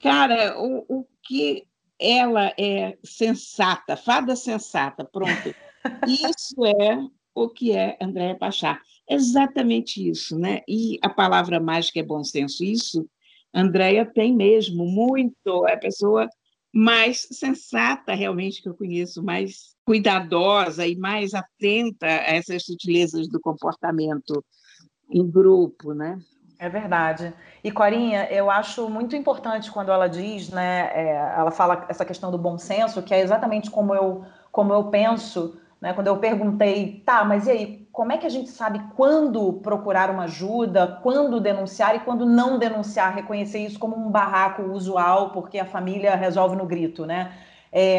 cara, 0.00 0.58
o, 0.60 0.84
o 0.88 1.06
que 1.22 1.64
ela 1.98 2.52
é 2.58 2.96
sensata, 3.04 3.96
fada 3.96 4.34
sensata, 4.34 5.04
pronto. 5.04 5.54
Isso 6.06 6.64
é 6.66 6.98
o 7.34 7.48
que 7.48 7.72
é 7.72 7.96
Andréa 8.00 8.36
Pachá. 8.36 8.80
Exatamente 9.08 10.08
isso, 10.08 10.38
né? 10.38 10.60
E 10.68 10.98
a 11.02 11.08
palavra 11.08 11.60
mágica 11.60 12.00
é 12.00 12.02
bom 12.02 12.22
senso. 12.22 12.64
Isso, 12.64 13.08
Andréia 13.54 14.04
tem 14.04 14.34
mesmo 14.34 14.86
muito. 14.86 15.66
É 15.66 15.74
a 15.74 15.78
pessoa 15.78 16.28
mais 16.72 17.28
sensata, 17.30 18.14
realmente, 18.14 18.62
que 18.62 18.68
eu 18.68 18.74
conheço, 18.74 19.22
mais 19.22 19.74
cuidadosa 19.84 20.86
e 20.86 20.96
mais 20.96 21.34
atenta 21.34 22.06
a 22.06 22.34
essas 22.34 22.64
sutilezas 22.64 23.28
do 23.28 23.40
comportamento 23.40 24.42
em 25.10 25.28
grupo, 25.28 25.92
né? 25.92 26.18
É 26.58 26.68
verdade. 26.68 27.34
E 27.64 27.72
Corinha, 27.72 28.30
eu 28.30 28.48
acho 28.48 28.88
muito 28.88 29.16
importante 29.16 29.70
quando 29.70 29.90
ela 29.90 30.06
diz, 30.06 30.48
né, 30.48 30.90
é, 30.94 31.34
ela 31.36 31.50
fala 31.50 31.84
essa 31.88 32.04
questão 32.04 32.30
do 32.30 32.38
bom 32.38 32.56
senso, 32.56 33.02
que 33.02 33.12
é 33.12 33.20
exatamente 33.20 33.68
como 33.68 33.92
eu, 33.92 34.24
como 34.52 34.72
eu 34.72 34.84
penso, 34.84 35.58
né, 35.82 35.92
quando 35.92 36.06
eu 36.06 36.16
perguntei, 36.16 37.02
tá, 37.04 37.24
mas 37.24 37.48
e 37.48 37.50
aí, 37.50 37.88
como 37.90 38.12
é 38.12 38.16
que 38.16 38.24
a 38.24 38.30
gente 38.30 38.50
sabe 38.50 38.80
quando 38.94 39.54
procurar 39.54 40.10
uma 40.10 40.22
ajuda, 40.24 41.00
quando 41.02 41.40
denunciar 41.40 41.96
e 41.96 42.00
quando 42.00 42.24
não 42.24 42.56
denunciar, 42.56 43.12
reconhecer 43.12 43.58
isso 43.58 43.80
como 43.80 43.96
um 43.96 44.08
barraco 44.08 44.62
usual, 44.62 45.30
porque 45.30 45.58
a 45.58 45.64
família 45.64 46.14
resolve 46.14 46.54
no 46.54 46.66
grito, 46.66 47.04
né? 47.04 47.32
É, 47.72 47.98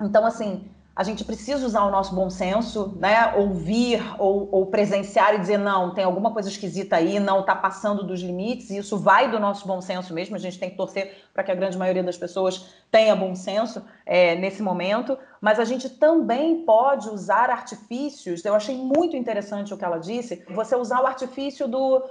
então, 0.00 0.24
assim, 0.24 0.66
a 0.96 1.02
gente 1.02 1.24
precisa 1.24 1.66
usar 1.66 1.84
o 1.84 1.90
nosso 1.90 2.14
bom 2.14 2.30
senso, 2.30 2.96
né? 3.00 3.34
Ouvir 3.36 4.00
ou, 4.16 4.48
ou, 4.52 4.66
presenciar 4.66 5.34
e 5.34 5.38
dizer 5.38 5.58
não, 5.58 5.92
tem 5.92 6.04
alguma 6.04 6.32
coisa 6.32 6.48
esquisita 6.48 6.96
aí, 6.96 7.18
não 7.18 7.40
está 7.40 7.54
passando 7.54 8.04
dos 8.04 8.20
limites. 8.20 8.70
E 8.70 8.76
isso 8.76 8.96
vai 8.96 9.28
do 9.28 9.40
nosso 9.40 9.66
bom 9.66 9.80
senso 9.80 10.14
mesmo. 10.14 10.36
A 10.36 10.38
gente 10.38 10.58
tem 10.58 10.70
que 10.70 10.76
torcer 10.76 11.24
para 11.32 11.42
que 11.42 11.50
a 11.50 11.54
grande 11.54 11.76
maioria 11.76 12.02
das 12.02 12.16
pessoas 12.16 12.74
tenha 12.92 13.16
bom 13.16 13.34
senso 13.34 13.84
é, 14.06 14.36
nesse 14.36 14.62
momento. 14.62 15.18
Mas 15.40 15.58
a 15.58 15.64
gente 15.64 15.90
também 15.90 16.64
pode 16.64 17.08
usar 17.08 17.50
artifícios. 17.50 18.44
Eu 18.44 18.54
achei 18.54 18.76
muito 18.76 19.16
interessante 19.16 19.74
o 19.74 19.76
que 19.76 19.84
ela 19.84 19.98
disse. 19.98 20.44
Você 20.50 20.76
usar 20.76 21.02
o 21.02 21.06
artifício 21.06 21.66
do 21.66 22.02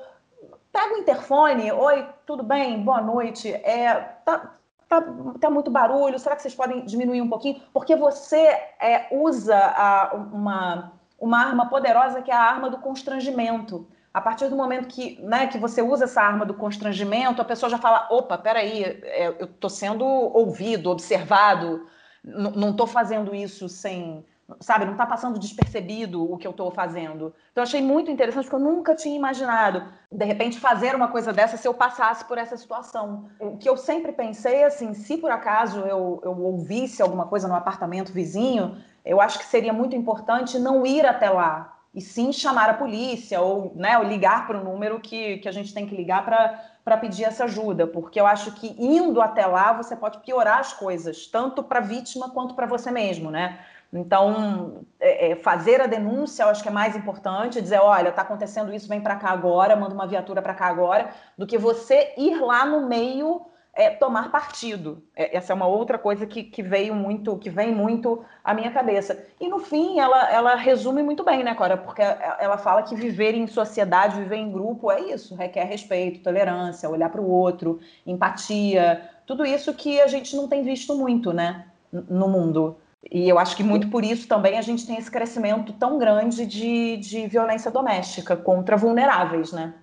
pega 0.73 0.95
o 0.95 0.97
interfone, 0.97 1.71
oi, 1.71 2.05
tudo 2.25 2.43
bem, 2.43 2.83
boa 2.83 2.99
noite. 2.99 3.47
É, 3.47 3.93
tá, 4.25 4.55
tá, 5.01 5.33
tá 5.39 5.49
muito 5.49 5.71
barulho, 5.71 6.19
será 6.19 6.35
que 6.35 6.41
vocês 6.41 6.55
podem 6.55 6.85
diminuir 6.85 7.21
um 7.21 7.29
pouquinho? 7.29 7.61
Porque 7.73 7.95
você 7.95 8.37
é, 8.79 9.07
usa 9.11 9.57
a, 9.57 10.15
uma, 10.31 10.93
uma 11.19 11.39
arma 11.39 11.69
poderosa 11.69 12.21
que 12.21 12.31
é 12.31 12.35
a 12.35 12.41
arma 12.41 12.69
do 12.69 12.77
constrangimento. 12.77 13.87
A 14.13 14.21
partir 14.21 14.47
do 14.47 14.55
momento 14.55 14.87
que, 14.87 15.19
né, 15.23 15.47
que 15.47 15.57
você 15.57 15.81
usa 15.81 16.03
essa 16.03 16.21
arma 16.21 16.45
do 16.45 16.53
constrangimento, 16.53 17.41
a 17.41 17.45
pessoa 17.45 17.69
já 17.69 17.79
fala: 17.79 18.07
opa, 18.11 18.37
peraí, 18.37 18.83
é, 18.83 19.27
eu 19.39 19.45
estou 19.45 19.69
sendo 19.69 20.05
ouvido, 20.05 20.91
observado, 20.91 21.87
não 22.23 22.69
estou 22.69 22.85
fazendo 22.85 23.33
isso 23.33 23.67
sem, 23.67 24.23
sabe, 24.59 24.85
não 24.85 24.93
está 24.93 25.05
passando 25.05 25.39
despercebido 25.39 26.31
o 26.31 26.37
que 26.37 26.45
eu 26.45 26.51
estou 26.51 26.69
fazendo. 26.71 27.33
Então, 27.51 27.61
eu 27.61 27.63
achei 27.63 27.81
muito 27.81 28.11
interessante, 28.11 28.45
porque 28.45 28.55
eu 28.55 28.71
nunca 28.71 28.95
tinha 28.95 29.15
imaginado, 29.15 29.83
de 30.11 30.25
repente, 30.25 30.59
fazer 30.59 30.95
uma 30.95 31.07
coisa 31.07 31.31
dessa 31.31 31.57
se 31.57 31.67
eu 31.67 31.73
passasse 31.73 32.25
por 32.25 32.37
essa 32.37 32.57
situação. 32.57 33.29
O 33.39 33.57
que 33.57 33.69
eu 33.69 33.77
sempre 33.77 34.11
pensei, 34.11 34.63
assim, 34.63 34.93
se 34.93 35.17
por 35.17 35.31
acaso 35.31 35.79
eu, 35.81 36.21
eu 36.23 36.37
ouvisse 36.41 37.01
alguma 37.01 37.25
coisa 37.25 37.47
no 37.47 37.55
apartamento 37.55 38.11
vizinho, 38.11 38.77
eu 39.05 39.19
acho 39.19 39.39
que 39.39 39.45
seria 39.45 39.73
muito 39.73 39.95
importante 39.95 40.59
não 40.59 40.85
ir 40.85 41.05
até 41.05 41.29
lá, 41.29 41.73
e 41.93 42.01
sim 42.01 42.31
chamar 42.33 42.69
a 42.69 42.73
polícia, 42.73 43.39
ou, 43.39 43.73
né, 43.75 43.97
ou 43.97 44.03
ligar 44.03 44.47
para 44.47 44.59
o 44.59 44.63
número 44.63 44.99
que, 44.99 45.37
que 45.37 45.47
a 45.47 45.51
gente 45.51 45.73
tem 45.73 45.85
que 45.85 45.95
ligar 45.95 46.25
para 46.25 46.97
pedir 46.97 47.23
essa 47.23 47.43
ajuda, 47.43 47.85
porque 47.85 48.19
eu 48.19 48.25
acho 48.25 48.51
que 48.53 48.75
indo 48.79 49.21
até 49.21 49.45
lá 49.45 49.73
você 49.73 49.95
pode 49.95 50.19
piorar 50.19 50.59
as 50.59 50.73
coisas, 50.73 51.27
tanto 51.27 51.61
para 51.61 51.79
a 51.79 51.83
vítima 51.83 52.31
quanto 52.31 52.55
para 52.55 52.65
você 52.65 52.89
mesmo, 52.89 53.29
né? 53.29 53.59
Então, 53.93 54.85
é, 54.99 55.31
é, 55.31 55.35
fazer 55.35 55.79
a 55.79 55.85
denúncia, 55.85 56.43
eu 56.43 56.49
acho 56.49 56.63
que 56.63 56.69
é 56.69 56.71
mais 56.71 56.95
importante, 56.95 57.61
dizer, 57.61 57.79
olha, 57.79 58.09
está 58.09 58.23
acontecendo 58.23 58.73
isso, 58.73 58.89
vem 58.89 58.99
para 58.99 59.15
cá 59.15 59.29
agora, 59.29 59.75
manda 59.75 59.93
uma 59.93 60.07
viatura 60.07 60.41
para 60.41 60.55
cá 60.55 60.65
agora, 60.65 61.11
do 61.37 61.45
que 61.45 61.59
você 61.59 62.11
ir 62.17 62.41
lá 62.41 62.65
no 62.65 62.87
meio 62.87 63.45
é, 63.71 63.91
tomar 63.91 64.31
partido. 64.31 65.03
É, 65.15 65.37
essa 65.37 65.53
é 65.53 65.55
uma 65.55 65.67
outra 65.67 65.99
coisa 65.99 66.25
que, 66.25 66.43
que, 66.43 66.63
veio 66.63 66.95
muito, 66.95 67.37
que 67.37 67.51
vem 67.51 67.71
muito 67.71 68.25
à 68.43 68.51
minha 68.53 68.71
cabeça. 68.71 69.25
E 69.39 69.47
no 69.47 69.59
fim, 69.59 69.99
ela, 69.99 70.31
ela 70.31 70.55
resume 70.55 71.03
muito 71.03 71.23
bem, 71.23 71.43
né, 71.43 71.53
Cora? 71.53 71.77
Porque 71.77 72.01
ela 72.01 72.57
fala 72.57 72.81
que 72.81 72.95
viver 72.95 73.35
em 73.35 73.45
sociedade, 73.45 74.19
viver 74.19 74.37
em 74.37 74.51
grupo 74.51 74.91
é 74.91 75.01
isso, 75.01 75.35
requer 75.35 75.65
respeito, 75.65 76.23
tolerância, 76.23 76.89
olhar 76.89 77.09
para 77.09 77.21
o 77.21 77.29
outro, 77.29 77.79
empatia, 78.07 79.07
tudo 79.25 79.45
isso 79.45 79.71
que 79.73 80.01
a 80.01 80.07
gente 80.07 80.35
não 80.35 80.47
tem 80.47 80.63
visto 80.63 80.95
muito, 80.95 81.31
né, 81.31 81.67
no 81.91 82.27
mundo. 82.27 82.77
E 83.11 83.27
eu 83.27 83.37
acho 83.37 83.55
que 83.55 83.63
muito 83.63 83.89
por 83.89 84.03
isso 84.03 84.27
também 84.27 84.57
a 84.57 84.61
gente 84.61 84.87
tem 84.87 84.97
esse 84.97 85.11
crescimento 85.11 85.73
tão 85.73 85.97
grande 85.97 86.45
de, 86.45 86.97
de 86.97 87.27
violência 87.27 87.69
doméstica 87.69 88.35
contra 88.35 88.77
vulneráveis, 88.77 89.51
né? 89.51 89.75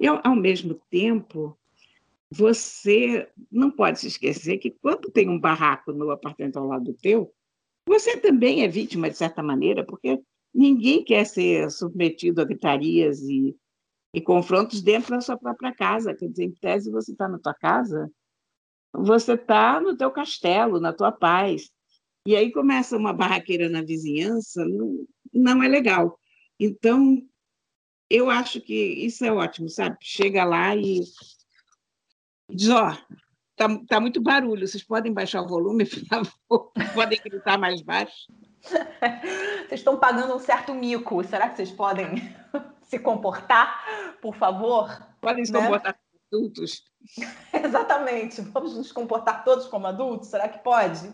E, 0.00 0.06
ao 0.06 0.34
mesmo 0.34 0.80
tempo, 0.90 1.56
você 2.30 3.28
não 3.50 3.70
pode 3.70 4.00
se 4.00 4.08
esquecer 4.08 4.58
que 4.58 4.70
quando 4.70 5.10
tem 5.10 5.28
um 5.28 5.38
barraco 5.38 5.92
no 5.92 6.10
apartamento 6.10 6.58
ao 6.58 6.66
lado 6.66 6.84
do 6.84 6.94
teu, 6.94 7.32
você 7.86 8.16
também 8.16 8.62
é 8.62 8.68
vítima, 8.68 9.10
de 9.10 9.16
certa 9.16 9.42
maneira, 9.42 9.84
porque 9.84 10.20
ninguém 10.52 11.04
quer 11.04 11.24
ser 11.26 11.70
submetido 11.70 12.40
a 12.40 12.44
gritarias 12.44 13.20
e, 13.20 13.54
e 14.12 14.20
confrontos 14.20 14.80
dentro 14.80 15.10
da 15.10 15.20
sua 15.20 15.36
própria 15.36 15.72
casa. 15.72 16.14
Quer 16.14 16.28
dizer, 16.28 16.44
em 16.44 16.52
tese, 16.52 16.90
você 16.90 17.12
está 17.12 17.28
na 17.28 17.38
tua 17.38 17.54
casa, 17.54 18.10
você 18.92 19.34
está 19.34 19.80
no 19.80 19.96
teu 19.96 20.10
castelo, 20.10 20.80
na 20.80 20.92
tua 20.92 21.12
paz. 21.12 21.70
E 22.26 22.34
aí 22.34 22.50
começa 22.50 22.96
uma 22.96 23.12
barraqueira 23.12 23.68
na 23.68 23.82
vizinhança, 23.82 24.64
não, 24.64 25.06
não 25.32 25.62
é 25.62 25.68
legal. 25.68 26.18
Então, 26.58 27.22
eu 28.08 28.30
acho 28.30 28.62
que 28.62 28.74
isso 28.74 29.24
é 29.26 29.32
ótimo, 29.32 29.68
sabe? 29.68 29.98
Chega 30.00 30.42
lá 30.42 30.74
e 30.74 31.00
diz, 32.50 32.68
ó, 32.70 32.88
oh, 32.88 33.16
tá, 33.56 33.68
tá 33.86 34.00
muito 34.00 34.22
barulho, 34.22 34.66
vocês 34.66 34.82
podem 34.82 35.12
baixar 35.12 35.42
o 35.42 35.48
volume, 35.48 35.84
por 35.86 36.06
favor? 36.06 36.72
Podem 36.94 37.20
gritar 37.22 37.58
mais 37.58 37.82
baixo? 37.82 38.32
Vocês 39.68 39.80
estão 39.80 39.98
pagando 39.98 40.34
um 40.34 40.38
certo 40.38 40.72
mico, 40.74 41.22
será 41.24 41.50
que 41.50 41.56
vocês 41.56 41.70
podem 41.70 42.34
se 42.82 42.98
comportar, 42.98 44.16
por 44.22 44.34
favor? 44.36 44.88
Podem 45.20 45.44
se 45.44 45.52
né? 45.52 45.60
comportar 45.60 45.98
adultos. 46.34 46.82
Exatamente. 47.52 48.40
Vamos 48.40 48.76
nos 48.76 48.90
comportar 48.90 49.44
todos 49.44 49.66
como 49.66 49.86
adultos? 49.86 50.28
Será 50.28 50.48
que 50.48 50.58
pode? 50.58 51.10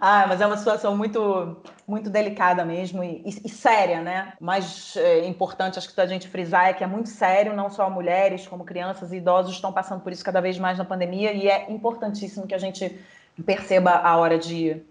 Ah, 0.00 0.26
mas 0.28 0.40
é 0.40 0.46
uma 0.46 0.56
situação 0.56 0.96
muito, 0.96 1.56
muito 1.86 2.10
delicada 2.10 2.64
mesmo 2.64 3.02
e, 3.02 3.22
e, 3.24 3.46
e 3.46 3.48
séria, 3.48 4.00
né? 4.02 4.34
O 4.40 4.44
mais 4.44 4.96
é, 4.96 5.26
importante, 5.26 5.78
acho 5.78 5.92
que 5.92 6.00
a 6.00 6.06
gente 6.06 6.28
frisar, 6.28 6.68
é 6.68 6.72
que 6.72 6.84
é 6.84 6.86
muito 6.86 7.08
sério, 7.08 7.54
não 7.54 7.70
só 7.70 7.88
mulheres, 7.88 8.46
como 8.46 8.64
crianças 8.64 9.12
e 9.12 9.16
idosos 9.16 9.54
estão 9.54 9.72
passando 9.72 10.02
por 10.02 10.12
isso 10.12 10.24
cada 10.24 10.40
vez 10.40 10.58
mais 10.58 10.78
na 10.78 10.84
pandemia 10.84 11.32
e 11.32 11.48
é 11.48 11.70
importantíssimo 11.70 12.46
que 12.46 12.54
a 12.54 12.58
gente 12.58 13.00
perceba 13.44 13.90
a 13.90 14.16
hora 14.16 14.38
de, 14.38 14.82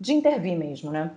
de 0.00 0.12
intervir 0.12 0.56
mesmo, 0.56 0.90
né? 0.90 1.10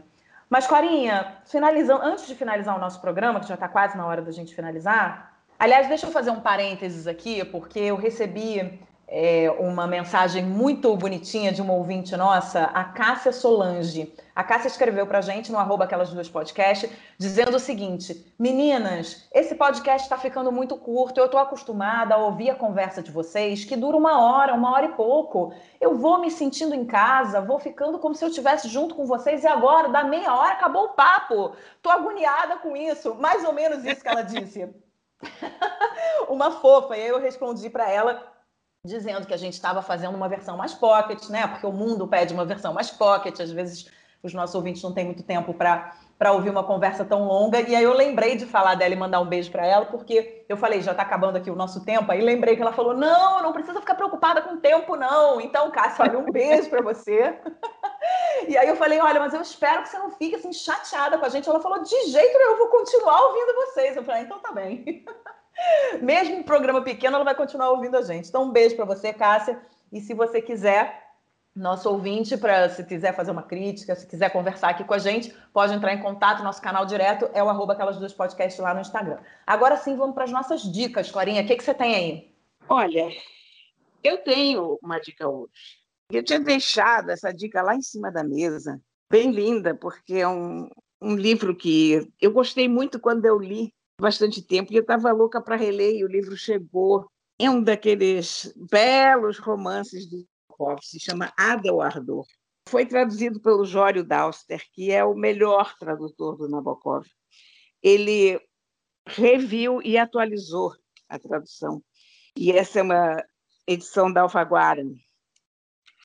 Mas, 0.49 0.67
Corinha, 0.67 1.37
finalizando, 1.45 2.03
antes 2.03 2.27
de 2.27 2.35
finalizar 2.35 2.75
o 2.75 2.79
nosso 2.79 3.01
programa, 3.01 3.39
que 3.39 3.47
já 3.47 3.55
está 3.55 3.67
quase 3.67 3.97
na 3.97 4.05
hora 4.05 4.21
da 4.21 4.31
gente 4.31 4.53
finalizar, 4.53 5.34
Aliás, 5.57 5.87
deixa 5.87 6.05
eu 6.05 6.11
fazer 6.11 6.31
um 6.31 6.41
parênteses 6.41 7.07
aqui, 7.07 7.43
porque 7.45 7.79
eu 7.79 7.95
recebi 7.95 8.77
é, 9.07 9.49
uma 9.59 9.87
mensagem 9.87 10.43
muito 10.43 10.95
bonitinha 10.97 11.51
de 11.51 11.61
uma 11.61 11.73
ouvinte 11.73 12.15
nossa, 12.17 12.63
a 12.65 12.83
Cássia 12.83 13.31
Solange. 13.31 14.13
A 14.35 14.43
Cássia 14.43 14.67
escreveu 14.67 15.07
para 15.07 15.19
a 15.19 15.21
gente 15.21 15.53
no 15.53 15.57
arroba 15.57 15.85
aquelas 15.85 16.09
duas 16.09 16.27
podcast, 16.27 16.91
dizendo 17.17 17.55
o 17.55 17.59
seguinte: 17.59 18.33
Meninas, 18.37 19.29
esse 19.33 19.55
podcast 19.55 20.05
está 20.05 20.17
ficando 20.17 20.51
muito 20.51 20.75
curto. 20.75 21.19
Eu 21.19 21.27
estou 21.27 21.39
acostumada 21.39 22.15
a 22.15 22.17
ouvir 22.17 22.49
a 22.49 22.55
conversa 22.55 23.01
de 23.01 23.09
vocês, 23.09 23.63
que 23.63 23.77
dura 23.77 23.95
uma 23.95 24.21
hora, 24.21 24.53
uma 24.53 24.73
hora 24.73 24.87
e 24.87 24.93
pouco. 24.93 25.53
Eu 25.79 25.97
vou 25.97 26.19
me 26.19 26.29
sentindo 26.29 26.75
em 26.75 26.83
casa, 26.83 27.39
vou 27.39 27.59
ficando 27.59 27.97
como 27.97 28.13
se 28.13 28.25
eu 28.25 28.29
estivesse 28.29 28.67
junto 28.67 28.93
com 28.93 29.05
vocês, 29.05 29.43
e 29.45 29.47
agora, 29.47 29.87
da 29.87 30.03
meia 30.03 30.35
hora, 30.35 30.51
acabou 30.51 30.87
o 30.87 30.93
papo. 30.93 31.53
Estou 31.77 31.93
agoniada 31.93 32.57
com 32.57 32.75
isso. 32.75 33.15
Mais 33.15 33.45
ou 33.45 33.53
menos 33.53 33.85
isso 33.85 34.01
que 34.01 34.09
ela 34.09 34.21
disse. 34.21 34.67
uma 36.29 36.51
fofa. 36.51 36.97
E 36.97 37.01
aí 37.01 37.07
eu 37.07 37.19
respondi 37.19 37.69
para 37.69 37.89
ela 37.89 38.35
dizendo 38.85 39.25
que 39.25 39.33
a 39.33 39.37
gente 39.37 39.53
estava 39.53 39.81
fazendo 39.81 40.15
uma 40.15 40.29
versão 40.29 40.57
mais 40.57 40.73
pocket, 40.73 41.27
né? 41.29 41.47
Porque 41.47 41.65
o 41.65 41.71
mundo 41.71 42.07
pede 42.07 42.33
uma 42.33 42.45
versão 42.45 42.73
mais 42.73 42.91
pocket, 42.91 43.39
às 43.39 43.51
vezes 43.51 43.89
os 44.21 44.33
nossos 44.33 44.55
ouvintes 44.55 44.81
não 44.81 44.93
têm 44.93 45.05
muito 45.05 45.23
tempo 45.23 45.53
para 45.53 46.31
ouvir 46.31 46.49
uma 46.49 46.63
conversa 46.63 47.05
tão 47.05 47.25
longa. 47.27 47.61
E 47.61 47.75
aí 47.75 47.83
eu 47.83 47.93
lembrei 47.93 48.35
de 48.35 48.45
falar 48.45 48.75
dela 48.75 48.93
e 48.93 48.97
mandar 48.97 49.19
um 49.21 49.27
beijo 49.27 49.51
para 49.51 49.65
ela, 49.65 49.85
porque 49.85 50.45
eu 50.49 50.57
falei, 50.57 50.81
já 50.81 50.91
está 50.91 51.03
acabando 51.03 51.37
aqui 51.37 51.51
o 51.51 51.55
nosso 51.55 51.85
tempo. 51.85 52.11
Aí 52.11 52.21
lembrei 52.21 52.55
que 52.55 52.61
ela 52.61 52.73
falou: 52.73 52.95
"Não, 52.95 53.41
não 53.41 53.53
precisa 53.53 53.79
ficar 53.79 53.95
preocupada 53.95 54.41
com 54.41 54.55
o 54.55 54.57
tempo 54.57 54.95
não". 54.95 55.39
Então, 55.41 55.69
Cássia, 55.71 56.05
olha 56.05 56.19
um 56.19 56.31
beijo 56.31 56.69
para 56.69 56.81
você. 56.81 57.39
e 58.47 58.57
aí 58.57 58.67
eu 58.67 58.75
falei: 58.75 58.99
"Olha, 58.99 59.19
mas 59.19 59.33
eu 59.33 59.41
espero 59.41 59.83
que 59.83 59.89
você 59.89 59.97
não 59.97 60.11
fique 60.11 60.35
assim 60.35 60.53
chateada 60.53 61.17
com 61.17 61.25
a 61.25 61.29
gente". 61.29 61.49
Ela 61.49 61.59
falou: 61.59 61.83
"De 61.83 62.11
jeito 62.11 62.37
nenhum, 62.37 62.51
eu 62.51 62.57
vou 62.57 62.67
continuar 62.67 63.19
ouvindo 63.27 63.55
vocês". 63.55 63.95
Eu 63.95 64.03
falei: 64.03 64.23
"Então 64.23 64.39
tá 64.39 64.51
bem". 64.51 65.05
Mesmo 66.01 66.37
um 66.37 66.43
programa 66.43 66.81
pequeno, 66.81 67.15
ela 67.15 67.23
vai 67.23 67.35
continuar 67.35 67.69
ouvindo 67.69 67.97
a 67.97 68.01
gente. 68.01 68.27
Então, 68.27 68.43
um 68.43 68.51
beijo 68.51 68.75
para 68.75 68.85
você, 68.85 69.13
Cássia. 69.13 69.59
E 69.91 70.01
se 70.01 70.13
você 70.13 70.41
quiser, 70.41 71.05
nosso 71.55 71.89
ouvinte, 71.89 72.35
para 72.35 72.67
se 72.69 72.83
quiser 72.83 73.15
fazer 73.15 73.31
uma 73.31 73.43
crítica, 73.43 73.95
se 73.95 74.05
quiser 74.05 74.29
conversar 74.29 74.69
aqui 74.69 74.83
com 74.83 74.93
a 74.93 74.99
gente, 74.99 75.33
pode 75.53 75.73
entrar 75.73 75.93
em 75.93 76.01
contato. 76.01 76.43
Nosso 76.43 76.61
canal 76.61 76.85
direto 76.85 77.29
é 77.33 77.41
o 77.41 77.49
arroba 77.49 77.73
aquelas 77.73 77.97
duas 77.97 78.13
podcasts 78.13 78.61
lá 78.61 78.73
no 78.73 78.81
Instagram. 78.81 79.19
Agora 79.47 79.77
sim, 79.77 79.95
vamos 79.95 80.13
para 80.13 80.25
as 80.25 80.31
nossas 80.31 80.61
dicas, 80.61 81.09
Clarinha. 81.09 81.41
O 81.41 81.47
que, 81.47 81.55
que 81.55 81.63
você 81.63 81.73
tem 81.73 81.95
aí? 81.95 82.35
Olha, 82.67 83.09
eu 84.03 84.17
tenho 84.17 84.77
uma 84.81 84.99
dica 84.99 85.27
hoje. 85.27 85.84
Eu 86.11 86.23
tinha 86.23 86.39
deixado 86.39 87.09
essa 87.09 87.31
dica 87.31 87.61
lá 87.61 87.75
em 87.75 87.81
cima 87.81 88.11
da 88.11 88.23
mesa, 88.23 88.79
bem 89.11 89.31
linda, 89.31 89.75
porque 89.75 90.15
é 90.15 90.27
um, 90.27 90.69
um 91.01 91.15
livro 91.15 91.55
que 91.55 92.07
eu 92.21 92.31
gostei 92.31 92.67
muito 92.67 92.99
quando 92.99 93.25
eu 93.25 93.39
li 93.39 93.73
bastante 93.99 94.41
tempo 94.41 94.71
e 94.71 94.75
eu 94.75 94.81
estava 94.81 95.11
louca 95.11 95.41
para 95.41 95.55
reler 95.55 95.95
e 95.95 96.03
o 96.03 96.07
livro 96.07 96.37
chegou. 96.37 97.05
É 97.39 97.49
um 97.49 97.61
daqueles 97.61 98.53
belos 98.71 99.39
romances 99.39 100.09
do 100.09 100.25
Nabokov, 100.55 100.79
se 100.81 100.99
chama 100.99 101.33
Ada 101.37 101.73
o 101.73 101.81
Ardor. 101.81 102.25
Foi 102.67 102.85
traduzido 102.85 103.39
pelo 103.39 103.65
Jório 103.65 104.03
Dauster, 104.03 104.63
que 104.73 104.91
é 104.91 105.03
o 105.03 105.13
melhor 105.13 105.75
tradutor 105.77 106.37
do 106.37 106.49
Nabokov. 106.49 107.05
Ele 107.83 108.39
reviu 109.07 109.81
e 109.83 109.97
atualizou 109.97 110.73
a 111.07 111.19
tradução. 111.19 111.83
E 112.35 112.51
essa 112.51 112.79
é 112.79 112.83
uma 112.83 113.23
edição 113.67 114.11
da 114.11 114.21
Alfaguara. 114.21 114.81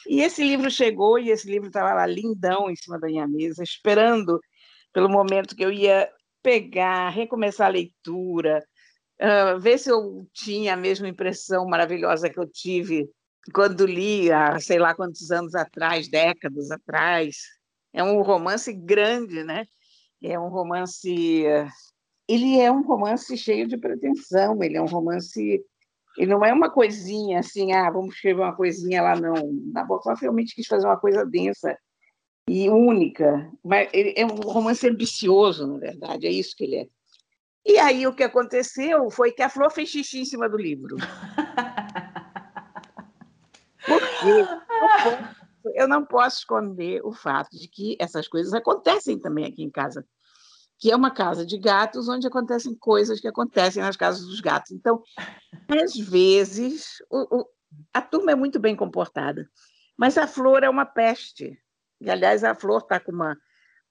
E 0.09 0.23
esse 0.23 0.43
livro 0.43 0.71
chegou, 0.71 1.19
e 1.19 1.31
esse 1.31 1.51
livro 1.51 1.69
estava 1.69 1.93
lá 1.95 2.07
lindão 2.07 2.71
em 2.71 2.77
cima 2.77 2.99
da 2.99 3.07
minha 3.07 3.27
mesa, 3.27 3.63
esperando 3.63 4.41
pelo 4.93 5.09
momento 5.09 5.55
que 5.55 5.65
eu 5.65 5.71
ia 5.71 6.11
pegar, 6.43 7.11
recomeçar 7.11 7.67
a 7.69 7.71
leitura, 7.71 8.65
uh, 9.21 9.59
ver 9.61 9.79
se 9.79 9.91
eu 9.91 10.27
tinha 10.33 10.75
a 10.75 10.77
mesma 10.77 11.09
impressão 11.09 11.67
maravilhosa 11.67 12.31
que 12.31 12.39
eu 12.39 12.51
tive 12.51 13.09
quando 13.55 13.87
li 13.87 14.31
há 14.31 14.59
sei 14.61 14.79
lá 14.79 14.95
quantos 14.95 15.31
anos 15.31 15.55
atrás, 15.55 16.09
décadas 16.09 16.71
atrás. 16.71 17.37
É 17.93 18.03
um 18.03 18.23
romance 18.23 18.73
grande, 18.73 19.43
né? 19.43 19.65
É 20.23 20.39
um 20.39 20.49
romance. 20.49 21.45
Ele 22.29 22.61
é 22.61 22.71
um 22.71 22.83
romance 22.83 23.37
cheio 23.37 23.67
de 23.67 23.77
pretensão, 23.77 24.63
ele 24.63 24.77
é 24.77 24.83
um 24.83 24.87
romance. 24.87 25.65
Ele 26.17 26.31
não 26.31 26.45
é 26.45 26.53
uma 26.53 26.71
coisinha 26.71 27.39
assim, 27.41 27.73
ah, 27.73 27.91
vamos 27.91 28.15
escrever 28.15 28.43
uma 28.43 28.55
coisinha 28.55 29.03
lá, 29.03 29.17
não. 29.17 29.35
Nabokov 29.73 30.19
realmente 30.21 30.55
quis 30.55 30.67
fazer 30.67 30.87
uma 30.87 30.99
coisa 30.99 31.25
densa 31.25 31.77
e 32.49 32.69
única. 32.69 33.51
Mas 33.65 33.89
ele 33.93 34.15
é 34.17 34.25
um 34.25 34.35
romance 34.35 34.87
ambicioso, 34.89 35.67
na 35.67 35.79
verdade, 35.79 36.27
é 36.27 36.31
isso 36.31 36.57
que 36.57 36.65
ele 36.65 36.77
é. 36.77 36.89
E 37.65 37.79
aí 37.79 38.07
o 38.07 38.15
que 38.15 38.23
aconteceu 38.23 39.11
foi 39.11 39.33
que 39.33 39.43
a 39.43 39.49
Flor 39.49 39.71
fez 39.71 39.91
xixi 39.91 40.21
em 40.21 40.25
cima 40.25 40.49
do 40.49 40.57
livro. 40.57 40.97
Porque 43.87 44.47
eu 45.75 45.87
não 45.87 46.05
posso 46.05 46.39
esconder 46.39 47.01
o 47.05 47.13
fato 47.13 47.57
de 47.57 47.69
que 47.69 47.97
essas 48.01 48.27
coisas 48.29 48.53
acontecem 48.55 49.19
também 49.19 49.45
aqui 49.45 49.63
em 49.63 49.71
casa, 49.71 50.05
que 50.81 50.91
é 50.91 50.97
uma 50.97 51.11
casa 51.11 51.45
de 51.45 51.59
gatos 51.59 52.09
onde 52.09 52.27
acontecem 52.27 52.75
coisas 52.75 53.21
que 53.21 53.29
acontecem 53.29 53.83
nas 53.83 53.97
casas 53.97 54.27
dos 54.27 54.41
gatos. 54.41 54.73
Então, 54.73 55.03
às 55.69 55.95
vezes, 55.95 57.03
o, 57.11 57.41
o, 57.41 57.47
a 57.93 58.01
turma 58.01 58.33
é 58.33 58.35
muito 58.35 58.59
bem 58.59 58.75
comportada, 58.75 59.49
mas 59.97 60.17
a 60.17 60.27
Flor 60.27 60.65
é 60.65 60.71
uma 60.71 60.87
peste. 60.87 61.61
E, 62.01 62.11
aliás, 62.11 62.43
a 62.43 62.55
Flor 62.55 62.81
está 62.81 62.99
com 62.99 63.13
uma 63.13 63.37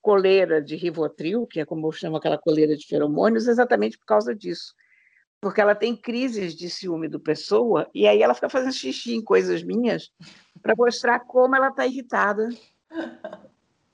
coleira 0.01 0.61
de 0.61 0.75
Rivotril, 0.75 1.45
que 1.45 1.59
é 1.59 1.65
como 1.65 1.87
eu 1.87 1.91
chamo 1.91 2.17
aquela 2.17 2.37
coleira 2.37 2.75
de 2.75 2.87
feromônios, 2.87 3.47
exatamente 3.47 3.97
por 3.97 4.05
causa 4.05 4.35
disso 4.35 4.73
porque 5.41 5.61
ela 5.61 5.75
tem 5.75 5.95
crises 5.95 6.53
de 6.53 6.69
ciúme 6.69 7.07
do 7.07 7.19
pessoa, 7.19 7.89
e 7.93 8.07
aí 8.07 8.21
ela 8.21 8.33
fica 8.33 8.49
fazendo 8.49 8.73
xixi 8.73 9.15
em 9.15 9.23
coisas 9.23 9.63
minhas 9.63 10.11
para 10.61 10.75
mostrar 10.77 11.21
como 11.21 11.55
ela 11.55 11.69
está 11.69 11.87
irritada 11.87 12.49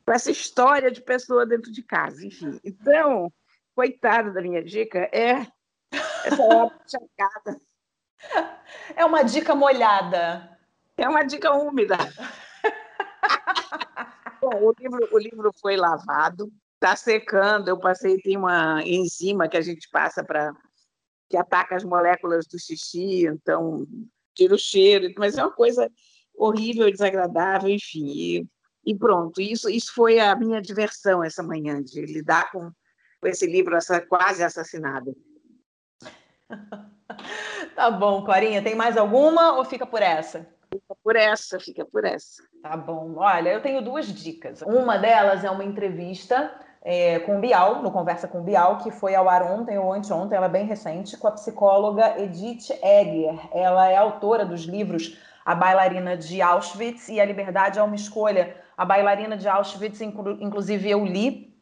com 0.05 0.13
essa 0.13 0.31
história 0.31 0.91
de 0.91 1.01
pessoa 1.01 1.45
dentro 1.45 1.71
de 1.71 1.81
casa, 1.81 2.25
enfim. 2.25 2.59
Então, 2.63 3.31
coitada 3.73 4.31
da 4.31 4.41
minha 4.41 4.63
dica, 4.63 5.09
é 5.11 5.47
essa 6.23 6.41
obra 6.41 6.79
chacada. 6.87 7.59
É 8.95 9.03
uma 9.03 9.23
dica 9.23 9.55
molhada. 9.55 10.57
É 10.95 11.09
uma 11.09 11.23
dica 11.23 11.51
úmida. 11.51 11.97
Bom, 14.41 14.63
o 14.63 14.73
livro, 14.79 15.09
o 15.11 15.17
livro 15.17 15.51
foi 15.59 15.75
lavado, 15.75 16.51
está 16.75 16.95
secando. 16.95 17.67
Eu 17.67 17.79
passei, 17.79 18.21
tem 18.21 18.37
uma 18.37 18.81
enzima 18.83 19.49
que 19.49 19.57
a 19.57 19.61
gente 19.61 19.89
passa 19.89 20.23
para 20.23 20.53
que 21.27 21.35
ataca 21.35 21.75
as 21.75 21.83
moléculas 21.83 22.45
do 22.45 22.59
xixi, 22.59 23.25
então 23.25 23.87
tira 24.35 24.53
o 24.53 24.59
cheiro, 24.59 25.11
mas 25.17 25.37
é 25.37 25.43
uma 25.43 25.51
coisa 25.51 25.89
horrível, 26.35 26.91
desagradável, 26.91 27.69
enfim. 27.69 28.47
E, 28.85 28.95
pronto, 28.95 29.41
isso, 29.41 29.69
isso 29.69 29.93
foi 29.93 30.19
a 30.19 30.35
minha 30.35 30.61
diversão 30.61 31.23
essa 31.23 31.41
manhã, 31.41 31.81
de 31.81 32.01
lidar 32.05 32.51
com, 32.51 32.71
com 33.19 33.27
esse 33.27 33.47
livro 33.47 33.75
essa, 33.75 33.99
quase 33.99 34.43
assassinado. 34.43 35.15
tá 37.75 37.89
bom, 37.89 38.23
Clarinha, 38.23 38.61
tem 38.61 38.75
mais 38.75 38.95
alguma 38.95 39.57
ou 39.57 39.65
fica 39.65 39.85
por 39.85 40.01
essa? 40.01 40.47
Fica 40.71 40.95
por 41.03 41.15
essa, 41.15 41.59
fica 41.59 41.85
por 41.85 42.05
essa. 42.05 42.43
Tá 42.61 42.75
bom. 42.75 43.15
Olha, 43.17 43.49
eu 43.49 43.61
tenho 43.61 43.81
duas 43.81 44.07
dicas. 44.07 44.61
Uma 44.61 44.97
delas 44.97 45.43
é 45.43 45.49
uma 45.49 45.63
entrevista 45.63 46.53
é, 46.81 47.17
com 47.19 47.37
o 47.37 47.41
Bial, 47.41 47.81
no 47.81 47.91
Conversa 47.91 48.27
com 48.27 48.39
o 48.39 48.43
Bial, 48.43 48.77
que 48.77 48.91
foi 48.91 49.15
ao 49.15 49.27
ar 49.27 49.41
ontem 49.41 49.77
ou 49.79 49.91
anteontem, 49.91 50.37
ela 50.37 50.45
é 50.45 50.49
bem 50.49 50.67
recente, 50.67 51.17
com 51.17 51.27
a 51.27 51.31
psicóloga 51.31 52.21
Edith 52.21 52.69
Egger. 52.83 53.39
Ela 53.51 53.89
é 53.89 53.97
autora 53.97 54.45
dos 54.45 54.65
livros 54.65 55.17
A 55.43 55.55
Bailarina 55.55 56.15
de 56.15 56.43
Auschwitz 56.43 57.09
e 57.09 57.19
A 57.19 57.25
Liberdade 57.25 57.79
é 57.79 57.83
uma 57.83 57.95
Escolha. 57.95 58.55
A 58.77 58.83
Bailarina 58.83 59.37
de 59.37 59.47
Auschwitz, 59.47 60.01
inclusive, 60.01 60.89
eu 60.89 61.05
li 61.05 61.53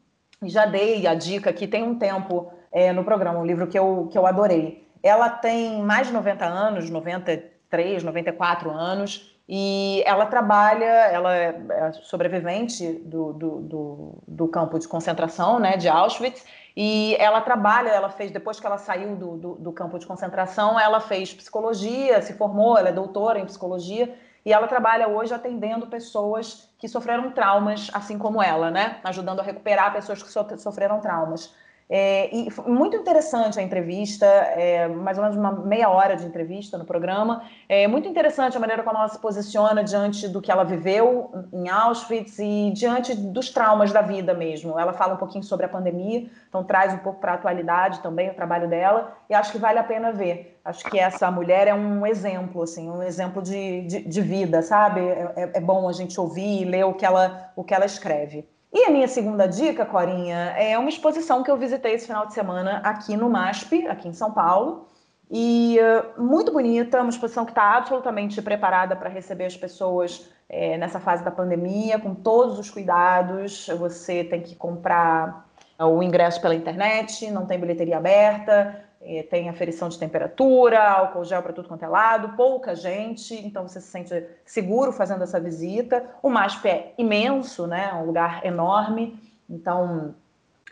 e 0.41 0.49
já 0.49 0.65
dei 0.65 1.05
a 1.07 1.13
dica 1.13 1.53
que 1.53 1.67
tem 1.67 1.83
um 1.83 1.97
tempo 1.97 2.51
é, 2.71 2.91
no 2.91 3.03
programa, 3.03 3.39
um 3.39 3.45
livro 3.45 3.67
que 3.67 3.77
eu, 3.77 4.09
que 4.11 4.17
eu 4.17 4.25
adorei. 4.25 4.87
Ela 5.01 5.29
tem 5.29 5.81
mais 5.81 6.07
de 6.07 6.13
90 6.13 6.45
anos, 6.45 6.89
93, 6.89 8.03
94 8.03 8.71
anos, 8.71 9.33
e 9.47 10.01
ela 10.05 10.25
trabalha, 10.25 10.85
ela 10.85 11.35
é, 11.35 11.61
é 11.69 11.91
sobrevivente 11.93 12.93
do, 13.05 13.33
do, 13.33 13.59
do, 13.61 14.23
do, 14.27 14.47
campo 14.47 14.79
de 14.79 14.87
concentração, 14.87 15.59
né, 15.59 15.75
de 15.75 15.89
Auschwitz, 15.89 16.45
e 16.75 17.15
ela 17.19 17.41
trabalha, 17.41 17.89
ela 17.89 18.09
fez, 18.09 18.31
depois 18.31 18.59
que 18.59 18.65
ela 18.65 18.77
saiu 18.77 19.15
do, 19.15 19.37
do, 19.37 19.55
do 19.55 19.71
campo 19.73 19.99
de 19.99 20.07
concentração, 20.07 20.79
ela 20.79 20.99
fez 20.99 21.33
psicologia, 21.33 22.21
se 22.21 22.33
formou, 22.33 22.77
ela 22.77 22.89
é 22.89 22.93
doutora 22.93 23.39
em 23.39 23.45
psicologia, 23.45 24.15
e 24.45 24.51
ela 24.51 24.67
trabalha 24.67 25.07
hoje 25.07 25.33
atendendo 25.33 25.87
pessoas 25.87 26.72
que 26.83 26.89
sofreram 26.89 27.31
traumas, 27.31 27.89
assim 27.93 28.17
como 28.17 28.43
ela, 28.43 28.69
né, 28.69 28.99
ajudando 29.05 29.39
a 29.39 29.43
recuperar 29.43 29.93
pessoas 29.93 30.21
que 30.21 30.57
sofreram 30.57 30.99
traumas. 30.99 31.55
É, 31.95 32.27
e 32.35 32.49
muito 32.65 32.97
interessante 32.97 33.59
a 33.59 33.61
entrevista, 33.61 34.25
é, 34.25 34.87
mais 34.87 35.15
ou 35.15 35.23
menos 35.23 35.37
uma 35.37 35.51
meia 35.51 35.89
hora 35.89 36.15
de 36.15 36.25
entrevista 36.25 36.75
no 36.75 36.85
programa. 36.85 37.43
É 37.69 37.87
muito 37.87 38.07
interessante 38.07 38.57
a 38.57 38.59
maneira 38.59 38.81
como 38.81 38.97
ela 38.97 39.07
se 39.07 39.19
posiciona 39.19 39.83
diante 39.83 40.27
do 40.27 40.41
que 40.41 40.51
ela 40.51 40.63
viveu 40.63 41.29
em 41.53 41.69
Auschwitz 41.69 42.39
e 42.39 42.71
diante 42.73 43.13
dos 43.13 43.51
traumas 43.51 43.91
da 43.91 44.01
vida 44.01 44.33
mesmo. 44.33 44.79
Ela 44.79 44.91
fala 44.91 45.13
um 45.13 45.17
pouquinho 45.17 45.43
sobre 45.43 45.67
a 45.67 45.69
pandemia, 45.69 46.27
então 46.49 46.63
traz 46.63 46.95
um 46.95 46.97
pouco 46.97 47.19
para 47.19 47.33
a 47.33 47.35
atualidade 47.35 47.99
também 47.99 48.31
o 48.31 48.33
trabalho 48.33 48.67
dela, 48.67 49.15
e 49.29 49.35
acho 49.35 49.51
que 49.51 49.59
vale 49.59 49.77
a 49.77 49.83
pena 49.83 50.11
ver. 50.11 50.59
Acho 50.65 50.89
que 50.89 50.97
essa 50.97 51.29
mulher 51.29 51.67
é 51.67 51.75
um 51.75 52.07
exemplo, 52.07 52.63
assim, 52.63 52.89
um 52.89 53.03
exemplo 53.03 53.39
de, 53.39 53.81
de, 53.81 53.99
de 53.99 54.21
vida, 54.21 54.63
sabe? 54.63 54.99
É, 54.99 55.33
é, 55.35 55.51
é 55.57 55.61
bom 55.61 55.87
a 55.87 55.93
gente 55.93 56.19
ouvir 56.19 56.63
e 56.63 56.65
ler 56.65 56.85
o 56.85 56.95
que 56.95 57.05
ela, 57.05 57.51
o 57.55 57.63
que 57.63 57.71
ela 57.71 57.85
escreve. 57.85 58.51
E 58.73 58.85
a 58.85 58.89
minha 58.89 59.07
segunda 59.07 59.47
dica, 59.47 59.85
Corinha, 59.85 60.55
é 60.57 60.75
uma 60.79 60.89
exposição 60.89 61.43
que 61.43 61.51
eu 61.51 61.57
visitei 61.57 61.93
esse 61.93 62.07
final 62.07 62.25
de 62.25 62.33
semana 62.33 62.81
aqui 62.83 63.15
no 63.15 63.29
MASP, 63.29 63.87
aqui 63.87 64.07
em 64.07 64.13
São 64.13 64.31
Paulo. 64.31 64.87
E 65.29 65.77
uh, 65.79 66.21
muito 66.21 66.51
bonita, 66.51 66.99
uma 66.99 67.09
exposição 67.11 67.45
que 67.45 67.51
está 67.51 67.77
absolutamente 67.77 68.41
preparada 68.41 68.95
para 68.95 69.09
receber 69.09 69.45
as 69.45 69.55
pessoas 69.55 70.27
é, 70.49 70.75
nessa 70.77 70.99
fase 70.99 71.23
da 71.23 71.29
pandemia, 71.29 71.99
com 71.99 72.15
todos 72.15 72.57
os 72.57 72.71
cuidados. 72.71 73.67
Você 73.77 74.23
tem 74.23 74.41
que 74.41 74.55
comprar 74.55 75.47
o 75.79 76.01
ingresso 76.01 76.41
pela 76.41 76.55
internet, 76.55 77.29
não 77.29 77.45
tem 77.45 77.59
bilheteria 77.59 77.97
aberta, 77.97 78.83
tem 79.29 79.49
aferição 79.49 79.89
de 79.89 79.99
temperatura, 79.99 80.81
álcool 80.81 81.25
gel 81.25 81.41
para 81.41 81.53
tudo 81.53 81.67
quanto 81.67 81.83
é 81.83 81.87
lado, 81.87 82.35
pouca 82.35 82.75
gente, 82.75 83.35
então 83.45 83.67
você 83.67 83.81
se 83.81 83.87
sente 83.87 84.25
seguro 84.45 84.91
fazendo 84.91 85.23
essa 85.23 85.39
visita. 85.39 86.09
O 86.21 86.29
MASP 86.29 86.67
é 86.67 86.93
imenso, 86.97 87.67
né? 87.67 87.89
É 87.91 87.95
um 87.95 88.05
lugar 88.05 88.45
enorme, 88.45 89.19
então 89.49 90.15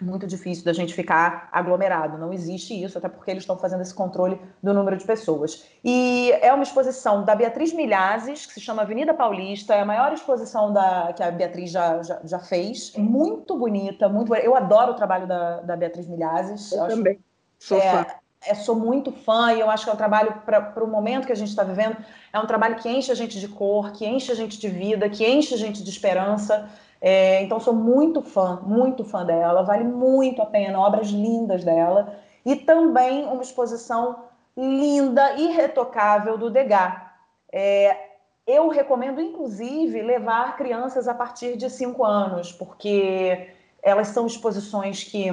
muito 0.01 0.25
difícil 0.25 0.65
da 0.65 0.73
gente 0.73 0.93
ficar 0.93 1.47
aglomerado. 1.51 2.17
Não 2.17 2.33
existe 2.33 2.73
isso, 2.73 2.97
até 2.97 3.07
porque 3.07 3.29
eles 3.29 3.43
estão 3.43 3.57
fazendo 3.57 3.81
esse 3.81 3.93
controle 3.93 4.39
do 4.61 4.73
número 4.73 4.97
de 4.97 5.05
pessoas. 5.05 5.65
E 5.83 6.31
é 6.41 6.51
uma 6.51 6.63
exposição 6.63 7.23
da 7.23 7.35
Beatriz 7.35 7.71
Milhazes, 7.71 8.45
que 8.45 8.53
se 8.53 8.61
chama 8.61 8.81
Avenida 8.81 9.13
Paulista, 9.13 9.75
é 9.75 9.81
a 9.81 9.85
maior 9.85 10.11
exposição 10.11 10.73
da, 10.73 11.13
que 11.13 11.21
a 11.21 11.29
Beatriz 11.31 11.71
já, 11.71 12.01
já, 12.01 12.19
já 12.23 12.39
fez. 12.39 12.93
Muito 12.95 13.57
bonita, 13.57 14.09
muito 14.09 14.33
Eu 14.35 14.55
adoro 14.55 14.93
o 14.93 14.95
trabalho 14.95 15.27
da, 15.27 15.61
da 15.61 15.75
Beatriz 15.75 16.07
Milhazes. 16.07 16.71
Eu, 16.71 16.83
eu 16.83 16.87
também. 16.89 17.19
Sou 17.59 17.77
é, 17.77 17.91
fã 17.91 18.20
é, 18.45 18.55
sou 18.55 18.75
muito 18.75 19.11
fã 19.11 19.53
e 19.53 19.59
eu 19.59 19.69
acho 19.69 19.83
que 19.83 19.89
é 19.89 19.93
um 19.93 19.97
trabalho 19.97 20.41
para 20.45 20.83
o 20.83 20.87
momento 20.87 21.27
que 21.27 21.31
a 21.31 21.35
gente 21.35 21.49
está 21.49 21.63
vivendo, 21.63 21.97
é 22.33 22.39
um 22.39 22.47
trabalho 22.47 22.75
que 22.75 22.89
enche 22.89 23.11
a 23.11 23.15
gente 23.15 23.39
de 23.39 23.47
cor, 23.47 23.91
que 23.91 24.05
enche 24.05 24.31
a 24.31 24.35
gente 24.35 24.59
de 24.59 24.67
vida, 24.67 25.09
que 25.09 25.25
enche 25.27 25.53
a 25.53 25.57
gente 25.57 25.83
de 25.83 25.89
esperança. 25.89 26.69
É, 26.99 27.41
então 27.43 27.59
sou 27.59 27.73
muito 27.73 28.21
fã, 28.21 28.59
muito 28.63 29.03
fã 29.03 29.25
dela, 29.25 29.63
vale 29.63 29.83
muito 29.83 30.41
a 30.41 30.45
pena, 30.45 30.79
obras 30.79 31.09
lindas 31.09 31.63
dela. 31.63 32.15
E 32.45 32.55
também 32.55 33.25
uma 33.25 33.41
exposição 33.41 34.23
linda, 34.57 35.35
irretocável 35.35 36.37
do 36.37 36.49
Degas. 36.49 36.93
É, 37.51 38.11
eu 38.47 38.69
recomendo, 38.69 39.21
inclusive, 39.21 40.01
levar 40.01 40.57
crianças 40.57 41.07
a 41.07 41.13
partir 41.13 41.55
de 41.57 41.69
cinco 41.69 42.03
anos, 42.03 42.51
porque 42.51 43.49
elas 43.83 44.09
são 44.09 44.25
exposições 44.25 45.03
que 45.03 45.27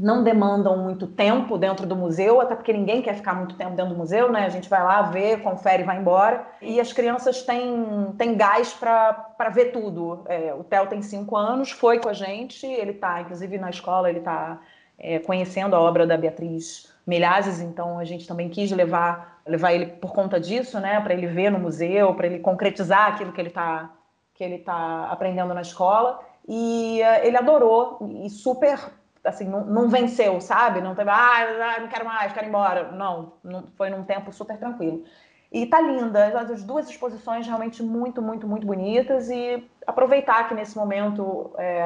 não 0.00 0.24
demandam 0.24 0.78
muito 0.78 1.06
tempo 1.06 1.58
dentro 1.58 1.86
do 1.86 1.94
museu, 1.94 2.40
até 2.40 2.54
porque 2.54 2.72
ninguém 2.72 3.02
quer 3.02 3.14
ficar 3.14 3.34
muito 3.34 3.54
tempo 3.54 3.76
dentro 3.76 3.92
do 3.92 3.98
museu, 3.98 4.32
né? 4.32 4.46
A 4.46 4.48
gente 4.48 4.68
vai 4.68 4.82
lá, 4.82 5.02
vê, 5.02 5.36
confere 5.36 5.82
e 5.82 5.86
vai 5.86 5.98
embora. 5.98 6.46
E 6.62 6.80
as 6.80 6.92
crianças 6.92 7.42
têm, 7.42 8.12
têm 8.16 8.34
gás 8.34 8.72
para 8.72 9.50
ver 9.52 9.72
tudo. 9.72 10.24
É, 10.26 10.54
o 10.54 10.64
Theo 10.64 10.86
tem 10.86 11.02
cinco 11.02 11.36
anos, 11.36 11.70
foi 11.70 11.98
com 11.98 12.08
a 12.08 12.14
gente, 12.14 12.66
ele 12.66 12.92
está, 12.92 13.20
inclusive 13.20 13.58
na 13.58 13.68
escola, 13.68 14.08
ele 14.08 14.20
está 14.20 14.58
é, 14.98 15.18
conhecendo 15.18 15.76
a 15.76 15.80
obra 15.80 16.06
da 16.06 16.16
Beatriz 16.16 16.90
Milhazes, 17.06 17.60
então 17.60 17.98
a 17.98 18.04
gente 18.04 18.26
também 18.26 18.48
quis 18.48 18.70
levar, 18.70 19.42
levar 19.46 19.72
ele 19.72 19.86
por 19.86 20.12
conta 20.12 20.40
disso, 20.40 20.80
né? 20.80 20.98
Para 21.00 21.12
ele 21.12 21.26
ver 21.26 21.50
no 21.50 21.58
museu, 21.58 22.14
para 22.14 22.26
ele 22.26 22.38
concretizar 22.38 23.08
aquilo 23.08 23.32
que 23.32 23.40
ele 23.40 23.48
está 23.48 23.90
que 24.34 24.44
ele 24.44 24.58
tá 24.58 25.08
aprendendo 25.10 25.52
na 25.52 25.60
escola. 25.60 26.18
E 26.48 27.02
uh, 27.02 27.26
ele 27.26 27.36
adorou 27.36 27.98
e 28.24 28.30
super 28.30 28.78
assim, 29.24 29.44
não, 29.44 29.64
não, 29.64 29.88
venceu, 29.88 30.40
sabe? 30.40 30.80
Não 30.80 30.94
teve, 30.94 31.10
ah, 31.10 31.78
não 31.80 31.88
quero 31.88 32.04
mais, 32.04 32.32
quero 32.32 32.46
ir 32.46 32.48
embora. 32.48 32.92
Não, 32.92 33.34
não, 33.42 33.64
foi 33.76 33.90
num 33.90 34.04
tempo 34.04 34.32
super 34.32 34.56
tranquilo. 34.58 35.04
E 35.52 35.66
tá 35.66 35.80
linda, 35.80 36.40
as 36.40 36.62
duas 36.62 36.88
exposições 36.88 37.44
realmente 37.46 37.82
muito, 37.82 38.22
muito, 38.22 38.46
muito 38.46 38.64
bonitas 38.64 39.28
e 39.28 39.68
aproveitar 39.84 40.48
que 40.48 40.54
nesse 40.54 40.76
momento 40.76 41.50
é, 41.58 41.82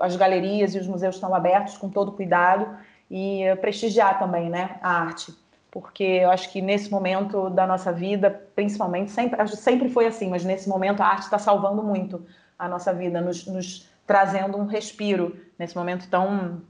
as 0.00 0.14
galerias 0.16 0.74
e 0.74 0.78
os 0.78 0.86
museus 0.86 1.14
estão 1.14 1.34
abertos 1.34 1.78
com 1.78 1.88
todo 1.88 2.12
cuidado 2.12 2.76
e 3.10 3.42
prestigiar 3.62 4.18
também, 4.18 4.50
né, 4.50 4.76
a 4.82 5.00
arte. 5.00 5.34
Porque 5.70 6.04
eu 6.04 6.30
acho 6.30 6.52
que 6.52 6.60
nesse 6.60 6.90
momento 6.90 7.48
da 7.48 7.66
nossa 7.66 7.90
vida, 7.90 8.30
principalmente, 8.54 9.10
sempre, 9.10 9.46
sempre 9.48 9.88
foi 9.88 10.06
assim, 10.06 10.28
mas 10.28 10.44
nesse 10.44 10.68
momento 10.68 11.02
a 11.02 11.06
arte 11.06 11.24
está 11.24 11.38
salvando 11.38 11.82
muito 11.82 12.26
a 12.58 12.68
nossa 12.68 12.92
vida, 12.92 13.20
nos, 13.20 13.46
nos 13.46 13.90
trazendo 14.06 14.56
um 14.58 14.66
respiro 14.66 15.36
nesse 15.58 15.76
momento 15.76 16.08
tão 16.08 16.62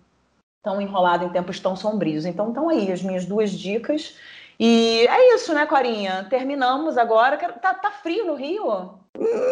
tão 0.67 0.81
enrolado 0.81 1.25
em 1.25 1.29
tempos 1.29 1.61
tão 1.61 1.77
sombrios. 1.77 2.27
Então, 2.27 2.49
estão 2.49 2.69
aí 2.69 2.91
as 2.91 3.01
minhas 3.01 3.25
duas 3.25 3.53
dicas. 3.53 4.17
E 4.59 5.07
é 5.07 5.37
isso, 5.37 5.55
né, 5.55 5.65
Corinha? 5.65 6.27
Terminamos 6.29 6.99
agora. 6.99 7.37
Tá, 7.37 7.73
tá 7.73 7.93
frio 7.93 8.27
no 8.27 8.35
Rio? 8.35 8.99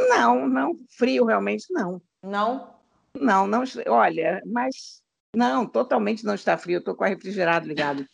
Não, 0.09 0.49
não. 0.49 0.73
Frio 0.91 1.25
realmente 1.25 1.67
não. 1.71 2.03
Não? 2.21 2.75
Não, 3.15 3.47
não. 3.47 3.63
Olha, 3.87 4.43
mas 4.45 5.01
não, 5.37 5.65
totalmente 5.67 6.25
não 6.25 6.35
está 6.35 6.59
frio. 6.59 6.81
Estou 6.81 6.97
com 6.97 7.05
o 7.05 7.07
refrigerado 7.07 7.69
ligado. 7.69 8.05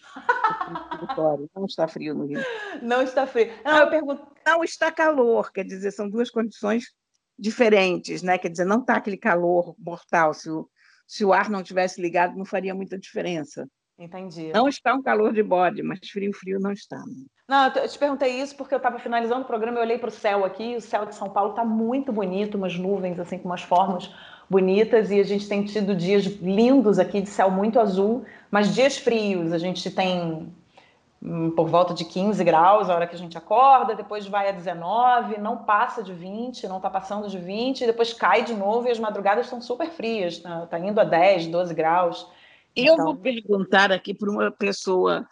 não 1.56 1.64
está 1.64 1.88
frio 1.88 2.14
no 2.14 2.26
Rio. 2.26 2.44
Não 2.82 3.00
está 3.00 3.26
frio. 3.26 3.50
Não, 3.64 3.72
não, 3.72 3.80
eu 3.80 3.88
pergunto... 3.88 4.26
não 4.44 4.62
está 4.62 4.92
calor, 4.92 5.50
quer 5.50 5.64
dizer, 5.64 5.90
são 5.90 6.06
duas 6.06 6.28
condições 6.28 6.92
diferentes, 7.38 8.20
né? 8.20 8.36
Quer 8.36 8.50
dizer, 8.50 8.66
não 8.66 8.80
está 8.80 8.96
aquele 8.96 9.16
calor 9.16 9.74
mortal. 9.78 10.34
Se 10.34 10.50
o, 10.50 10.68
se 11.10 11.24
o 11.24 11.32
ar 11.32 11.50
não 11.50 11.60
tivesse 11.60 12.00
ligado, 12.00 12.38
não 12.38 12.44
faria 12.44 12.72
muita 12.72 12.96
diferença. 12.96 13.66
Entendi. 13.98 14.52
Não 14.54 14.68
está 14.68 14.94
um 14.94 15.02
calor 15.02 15.32
de 15.32 15.42
bode, 15.42 15.82
mas 15.82 15.98
frio, 16.08 16.32
frio 16.32 16.60
não 16.60 16.70
está. 16.70 17.02
Não, 17.48 17.66
eu 17.66 17.88
te 17.88 17.98
perguntei 17.98 18.40
isso 18.40 18.54
porque 18.56 18.72
eu 18.72 18.76
estava 18.76 18.96
finalizando 19.00 19.40
o 19.40 19.44
programa, 19.44 19.78
eu 19.78 19.82
olhei 19.82 19.98
para 19.98 20.08
o 20.08 20.12
céu 20.12 20.44
aqui, 20.44 20.76
o 20.76 20.80
céu 20.80 21.04
de 21.06 21.16
São 21.16 21.28
Paulo 21.28 21.50
está 21.50 21.64
muito 21.64 22.12
bonito, 22.12 22.56
umas 22.56 22.78
nuvens 22.78 23.18
assim 23.18 23.38
com 23.38 23.48
umas 23.48 23.60
formas 23.60 24.08
bonitas 24.48 25.10
e 25.10 25.18
a 25.18 25.24
gente 25.24 25.48
tem 25.48 25.64
tido 25.64 25.96
dias 25.96 26.26
lindos 26.26 27.00
aqui 27.00 27.20
de 27.20 27.28
céu 27.28 27.50
muito 27.50 27.80
azul, 27.80 28.24
mas 28.48 28.72
dias 28.72 28.96
frios. 28.96 29.52
A 29.52 29.58
gente 29.58 29.90
tem 29.90 30.54
por 31.54 31.68
volta 31.68 31.92
de 31.92 32.04
15 32.04 32.42
graus 32.42 32.88
a 32.88 32.94
hora 32.94 33.06
que 33.06 33.14
a 33.14 33.18
gente 33.18 33.36
acorda, 33.36 33.94
depois 33.94 34.26
vai 34.26 34.48
a 34.48 34.52
19, 34.52 35.38
não 35.38 35.64
passa 35.64 36.02
de 36.02 36.14
20, 36.14 36.66
não 36.66 36.78
está 36.78 36.88
passando 36.88 37.28
de 37.28 37.38
20, 37.38 37.84
depois 37.84 38.14
cai 38.14 38.42
de 38.42 38.54
novo 38.54 38.88
e 38.88 38.90
as 38.90 38.98
madrugadas 38.98 39.44
estão 39.44 39.60
super 39.60 39.90
frias, 39.90 40.34
está 40.34 40.66
tá 40.66 40.78
indo 40.78 40.98
a 40.98 41.04
10, 41.04 41.48
12 41.48 41.74
graus. 41.74 42.26
Eu 42.74 42.94
então... 42.94 43.04
vou 43.04 43.16
perguntar 43.16 43.92
aqui 43.92 44.14
para 44.14 44.30
uma 44.30 44.50
pessoa 44.50 45.28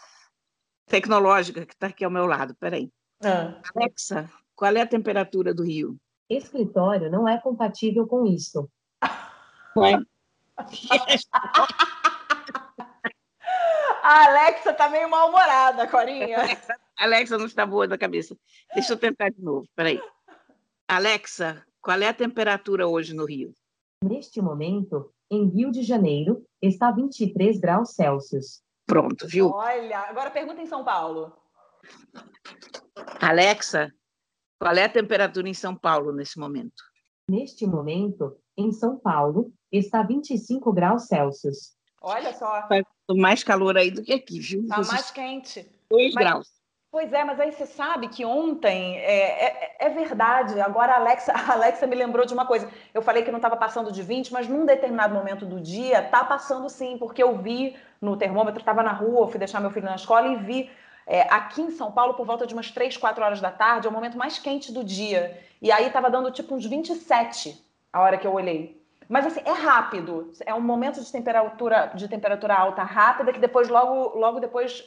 tecnológica 0.87 1.64
que 1.64 1.72
está 1.72 1.87
aqui 1.87 2.05
ao 2.05 2.11
meu 2.11 2.27
lado, 2.27 2.55
peraí. 2.57 2.90
Ah. 3.24 3.55
Alexa, 3.74 4.31
qual 4.55 4.77
é 4.77 4.83
a 4.83 4.87
temperatura 4.87 5.55
do 5.55 5.64
Rio? 5.64 5.96
Escritório 6.29 7.11
não 7.11 7.27
é 7.27 7.38
compatível 7.38 8.07
com 8.07 8.27
isso. 8.27 8.68
Ué? 9.74 9.98
A 14.02 14.26
Alexa 14.26 14.72
tá 14.72 14.88
meio 14.88 15.08
mal-humorada, 15.11 15.87
Corinha. 15.88 16.38
Alexa, 16.42 16.76
Alexa 16.96 17.38
não 17.38 17.46
está 17.46 17.66
boa 17.66 17.87
da 17.87 17.98
cabeça. 17.98 18.37
Deixa 18.74 18.92
eu 18.92 18.96
tentar 18.96 19.30
de 19.30 19.42
novo, 19.42 19.66
peraí. 19.74 20.00
Alexa, 20.87 21.64
qual 21.80 22.00
é 22.00 22.08
a 22.08 22.14
temperatura 22.14 22.87
hoje 22.87 23.14
no 23.14 23.24
Rio? 23.24 23.52
Neste 24.02 24.40
momento, 24.40 25.12
em 25.30 25.48
Rio 25.48 25.70
de 25.70 25.82
Janeiro, 25.82 26.44
está 26.62 26.90
23 26.90 27.58
graus 27.58 27.94
Celsius. 27.94 28.62
Pronto, 28.87 29.26
viu? 29.26 29.50
Olha, 29.50 30.00
agora 30.00 30.30
pergunta 30.30 30.62
em 30.62 30.66
São 30.66 30.84
Paulo. 30.84 31.32
Alexa, 33.20 33.92
qual 34.58 34.74
é 34.74 34.84
a 34.84 34.88
temperatura 34.88 35.48
em 35.48 35.54
São 35.54 35.76
Paulo 35.76 36.12
nesse 36.12 36.38
momento? 36.38 36.82
Neste 37.28 37.66
momento, 37.66 38.37
em 38.56 38.72
São 38.72 38.98
Paulo, 38.98 39.52
está 39.70 40.02
25 40.02 40.72
graus 40.72 41.06
Celsius. 41.06 41.76
Olha 42.00 42.32
só. 42.34 42.66
Faz 42.68 42.84
mais 43.11 43.42
calor 43.42 43.76
aí 43.76 43.90
do 43.90 44.02
que 44.02 44.12
aqui, 44.12 44.40
viu? 44.40 44.62
Está 44.62 44.82
mais 44.82 45.11
quente. 45.11 45.66
Dois 45.90 46.14
mas, 46.14 46.24
graus. 46.24 46.48
Pois 46.90 47.12
é, 47.12 47.22
mas 47.22 47.38
aí 47.38 47.52
você 47.52 47.66
sabe 47.66 48.08
que 48.08 48.24
ontem 48.24 48.96
é, 48.98 49.46
é, 49.46 49.76
é, 49.78 49.88
verdade. 49.90 50.58
Agora 50.61 50.94
a 50.94 50.96
Alexa, 50.96 51.32
a 51.32 51.52
Alexa 51.52 51.87
me 51.87 51.94
lembrou 51.94 52.24
de 52.24 52.32
uma 52.32 52.46
coisa. 52.46 52.70
Eu 52.94 53.02
falei 53.02 53.22
que 53.22 53.30
não 53.30 53.38
estava 53.38 53.56
passando 53.56 53.92
de 53.92 54.02
20, 54.02 54.32
mas 54.32 54.48
num 54.48 54.64
determinado 54.64 55.14
momento 55.14 55.44
do 55.44 55.61
dia 55.61 56.02
tá 56.02 56.24
passando 56.24 56.68
sim, 56.70 56.96
porque 56.96 57.22
eu 57.22 57.37
vi 57.37 57.76
no 58.00 58.16
termômetro, 58.16 58.61
estava 58.61 58.82
na 58.82 58.92
rua, 58.92 59.28
fui 59.28 59.38
deixar 59.38 59.61
meu 59.61 59.70
filho 59.70 59.87
na 59.87 59.96
escola 59.96 60.28
e 60.28 60.37
vi 60.37 60.70
é, 61.06 61.22
aqui 61.22 61.61
em 61.61 61.70
São 61.70 61.90
Paulo, 61.90 62.14
por 62.14 62.24
volta 62.26 62.46
de 62.46 62.54
umas 62.54 62.70
3, 62.70 62.96
4 62.96 63.24
horas 63.24 63.40
da 63.40 63.50
tarde, 63.50 63.87
é 63.87 63.90
o 63.90 63.92
momento 63.92 64.16
mais 64.16 64.38
quente 64.38 64.70
do 64.70 64.84
dia. 64.84 65.38
E 65.61 65.72
aí 65.72 65.87
estava 65.87 66.11
dando 66.11 66.30
tipo 66.30 66.54
uns 66.54 66.64
27 66.64 67.64
a 67.92 68.00
hora 68.00 68.16
que 68.16 68.26
eu 68.26 68.32
olhei. 68.32 68.77
Mas 69.09 69.27
assim, 69.27 69.40
é 69.44 69.53
rápido. 69.53 70.33
É 70.44 70.55
um 70.55 70.61
momento 70.61 71.01
de 71.01 71.11
temperatura, 71.11 71.92
de 71.94 72.07
temperatura 72.09 72.55
alta 72.55 72.83
rápida 72.83 73.33
que 73.33 73.40
depois, 73.40 73.68
logo, 73.68 74.18
logo 74.18 74.38
depois, 74.38 74.85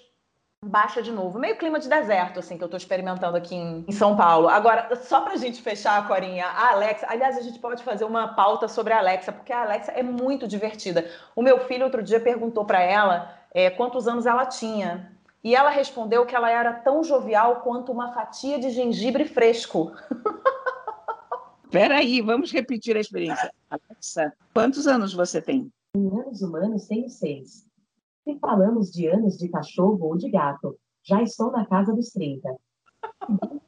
baixa 0.63 1.01
de 1.01 1.11
novo. 1.11 1.39
Meio 1.39 1.57
clima 1.57 1.79
de 1.79 1.89
deserto, 1.89 2.39
assim, 2.39 2.55
que 2.55 2.63
eu 2.63 2.67
estou 2.67 2.77
experimentando 2.77 3.35
aqui 3.35 3.55
em, 3.55 3.83
em, 3.87 3.91
São 3.91 4.15
Paulo. 4.15 4.47
Agora, 4.47 4.95
só 4.95 5.21
pra 5.21 5.35
gente 5.35 5.59
fechar, 5.61 6.07
Corinha, 6.07 6.45
a 6.45 6.71
Alexa. 6.71 7.07
Aliás, 7.09 7.35
a 7.35 7.41
gente 7.41 7.57
pode 7.57 7.83
fazer 7.83 8.05
uma 8.05 8.35
pauta 8.35 8.67
sobre 8.67 8.93
a 8.93 8.99
Alexa, 8.99 9.31
porque 9.31 9.51
a 9.51 9.63
Alexa 9.63 9.91
é 9.91 10.03
muito 10.03 10.47
divertida. 10.47 11.09
O 11.35 11.41
meu 11.41 11.59
filho, 11.61 11.85
outro 11.85 12.03
dia, 12.03 12.19
perguntou 12.19 12.63
para 12.63 12.81
ela 12.81 13.35
é, 13.51 13.71
quantos 13.71 14.07
anos 14.07 14.27
ela 14.27 14.45
tinha. 14.45 15.11
E 15.43 15.55
ela 15.55 15.71
respondeu 15.71 16.23
que 16.27 16.35
ela 16.35 16.51
era 16.51 16.71
tão 16.71 17.03
jovial 17.03 17.61
quanto 17.61 17.91
uma 17.91 18.13
fatia 18.13 18.59
de 18.59 18.69
gengibre 18.69 19.25
fresco. 19.25 19.91
Peraí, 21.71 22.21
vamos 22.21 22.51
repetir 22.51 22.97
a 22.97 22.99
experiência. 22.99 23.49
Alexa, 23.69 24.33
quantos 24.53 24.87
anos 24.87 25.13
você 25.13 25.41
tem? 25.41 25.71
Em 25.95 26.07
anos 26.07 26.41
humanos, 26.41 26.85
tenho 26.85 27.09
seis. 27.09 27.65
Se 28.25 28.37
falamos 28.39 28.91
de 28.91 29.07
anos 29.07 29.37
de 29.37 29.47
cachorro 29.47 29.97
ou 30.01 30.17
de 30.17 30.29
gato, 30.29 30.77
já 31.03 31.23
estou 31.23 31.49
na 31.49 31.65
casa 31.65 31.93
dos 31.93 32.09
30. 32.09 32.53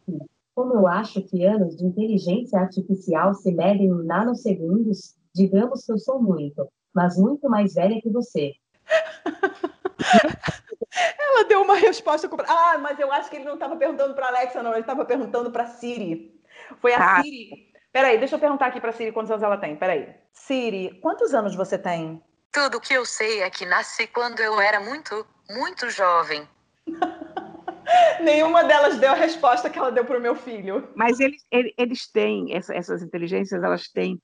Como 0.53 0.73
eu 0.73 0.85
acho 0.85 1.21
que 1.23 1.45
anos 1.45 1.77
de 1.77 1.85
inteligência 1.85 2.59
artificial 2.59 3.33
se 3.33 3.53
medem 3.53 3.87
em 3.87 4.05
nanosegundos, 4.05 5.15
digamos 5.33 5.85
que 5.85 5.93
eu 5.93 5.97
sou 5.97 6.21
muito, 6.21 6.67
mas 6.93 7.17
muito 7.17 7.49
mais 7.49 7.73
velha 7.73 8.01
que 8.01 8.09
você. 8.09 8.51
Ela 11.17 11.45
deu 11.45 11.61
uma 11.61 11.75
resposta. 11.75 12.29
Ah, 12.47 12.77
mas 12.77 12.99
eu 12.99 13.11
acho 13.11 13.29
que 13.29 13.37
ele 13.37 13.45
não 13.45 13.55
estava 13.55 13.77
perguntando 13.77 14.13
para 14.13 14.27
Alexa, 14.27 14.61
não. 14.61 14.71
Ele 14.71 14.81
estava 14.81 15.05
perguntando 15.05 15.51
para 15.51 15.65
Siri. 15.65 16.39
Foi 16.79 16.93
a 16.93 17.17
ah. 17.17 17.23
Siri. 17.23 17.72
Peraí, 17.93 18.17
deixa 18.17 18.35
eu 18.35 18.39
perguntar 18.39 18.65
aqui 18.65 18.81
para 18.81 18.91
Siri 18.91 19.11
quantos 19.11 19.29
anos 19.29 19.43
ela 19.43 19.55
tem. 19.55 19.75
Peraí. 19.75 20.09
Siri, 20.33 20.99
quantos 20.99 21.31
anos 21.31 21.55
você 21.55 21.77
tem? 21.77 22.19
Tudo 22.51 22.81
que 22.81 22.91
eu 22.91 23.05
sei 23.05 23.41
é 23.41 23.49
que 23.51 23.67
nasci 23.67 24.07
quando 24.07 24.39
eu 24.39 24.59
era 24.59 24.79
muito, 24.79 25.25
muito 25.47 25.87
jovem. 25.91 26.49
Nenhuma 28.19 28.63
delas 28.63 28.97
deu 28.97 29.11
a 29.11 29.15
resposta 29.15 29.69
que 29.69 29.77
ela 29.77 29.91
deu 29.91 30.03
para 30.05 30.17
o 30.17 30.21
meu 30.21 30.35
filho. 30.35 30.91
Mas 30.95 31.19
eles, 31.19 31.45
eles 31.51 32.11
têm, 32.11 32.47
essas 32.55 33.03
inteligências, 33.03 33.61
elas 33.61 33.87
têm 33.87 34.19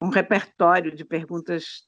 um 0.00 0.08
repertório 0.08 0.92
de 0.92 1.04
perguntas 1.04 1.86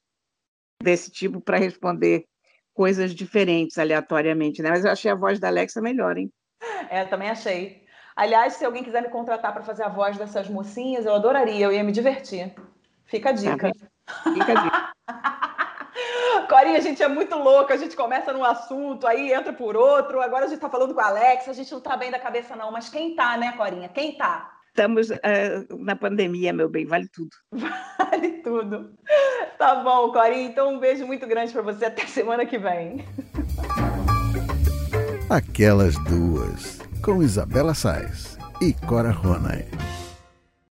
desse 0.81 1.11
tipo 1.11 1.41
para 1.41 1.57
responder 1.57 2.25
coisas 2.73 3.13
diferentes 3.13 3.77
aleatoriamente, 3.77 4.61
né? 4.61 4.69
Mas 4.69 4.85
eu 4.85 4.91
achei 4.91 5.11
a 5.11 5.15
voz 5.15 5.37
da 5.37 5.49
Alexa 5.49 5.81
melhor, 5.81 6.17
hein? 6.17 6.31
É, 6.89 7.03
também 7.03 7.29
achei. 7.29 7.84
Aliás, 8.15 8.53
se 8.53 8.63
alguém 8.63 8.83
quiser 8.83 9.01
me 9.01 9.09
contratar 9.09 9.53
para 9.53 9.63
fazer 9.63 9.83
a 9.83 9.89
voz 9.89 10.17
dessas 10.17 10.49
mocinhas, 10.49 11.05
eu 11.05 11.13
adoraria, 11.13 11.65
eu 11.65 11.71
ia 11.73 11.83
me 11.83 11.91
divertir. 11.91 12.53
Fica 13.05 13.29
a 13.29 13.33
dica. 13.33 13.71
Fica 14.23 14.51
a 14.51 14.63
dica. 14.63 14.95
Corinha, 16.47 16.77
a 16.77 16.81
gente 16.81 17.01
é 17.03 17.07
muito 17.07 17.35
louca, 17.35 17.73
a 17.73 17.77
gente 17.77 17.95
começa 17.95 18.31
num 18.31 18.43
assunto, 18.43 19.05
aí 19.05 19.33
entra 19.33 19.51
por 19.51 19.75
outro. 19.75 20.21
Agora 20.21 20.45
a 20.45 20.47
gente 20.47 20.57
está 20.57 20.69
falando 20.69 20.93
com 20.93 21.01
a 21.01 21.07
Alex, 21.07 21.49
a 21.49 21.53
gente 21.53 21.71
não 21.71 21.79
está 21.79 21.97
bem 21.97 22.11
da 22.11 22.19
cabeça, 22.19 22.55
não. 22.55 22.71
Mas 22.71 22.87
quem 22.87 23.15
tá, 23.15 23.35
né, 23.35 23.51
Corinha? 23.53 23.89
Quem 23.89 24.17
tá? 24.17 24.51
Estamos 24.69 25.09
uh, 25.09 25.15
na 25.79 25.95
pandemia, 25.95 26.53
meu 26.53 26.69
bem, 26.69 26.85
vale 26.85 27.07
tudo. 27.09 27.31
Vale 27.97 28.31
tudo. 28.43 28.93
Tá 29.57 29.75
bom, 29.75 30.11
Corinha. 30.11 30.47
Então 30.47 30.73
um 30.73 30.79
beijo 30.79 31.07
muito 31.07 31.25
grande 31.25 31.51
para 31.51 31.61
você. 31.61 31.85
Até 31.85 32.05
semana 32.05 32.45
que 32.45 32.57
vem. 32.57 33.05
Aquelas 35.29 35.95
duas, 36.03 36.79
com 37.05 37.21
Isabela 37.21 37.75
Sais 37.75 38.35
e 38.59 38.73
Cora 38.73 39.11
Ronay. 39.11 39.67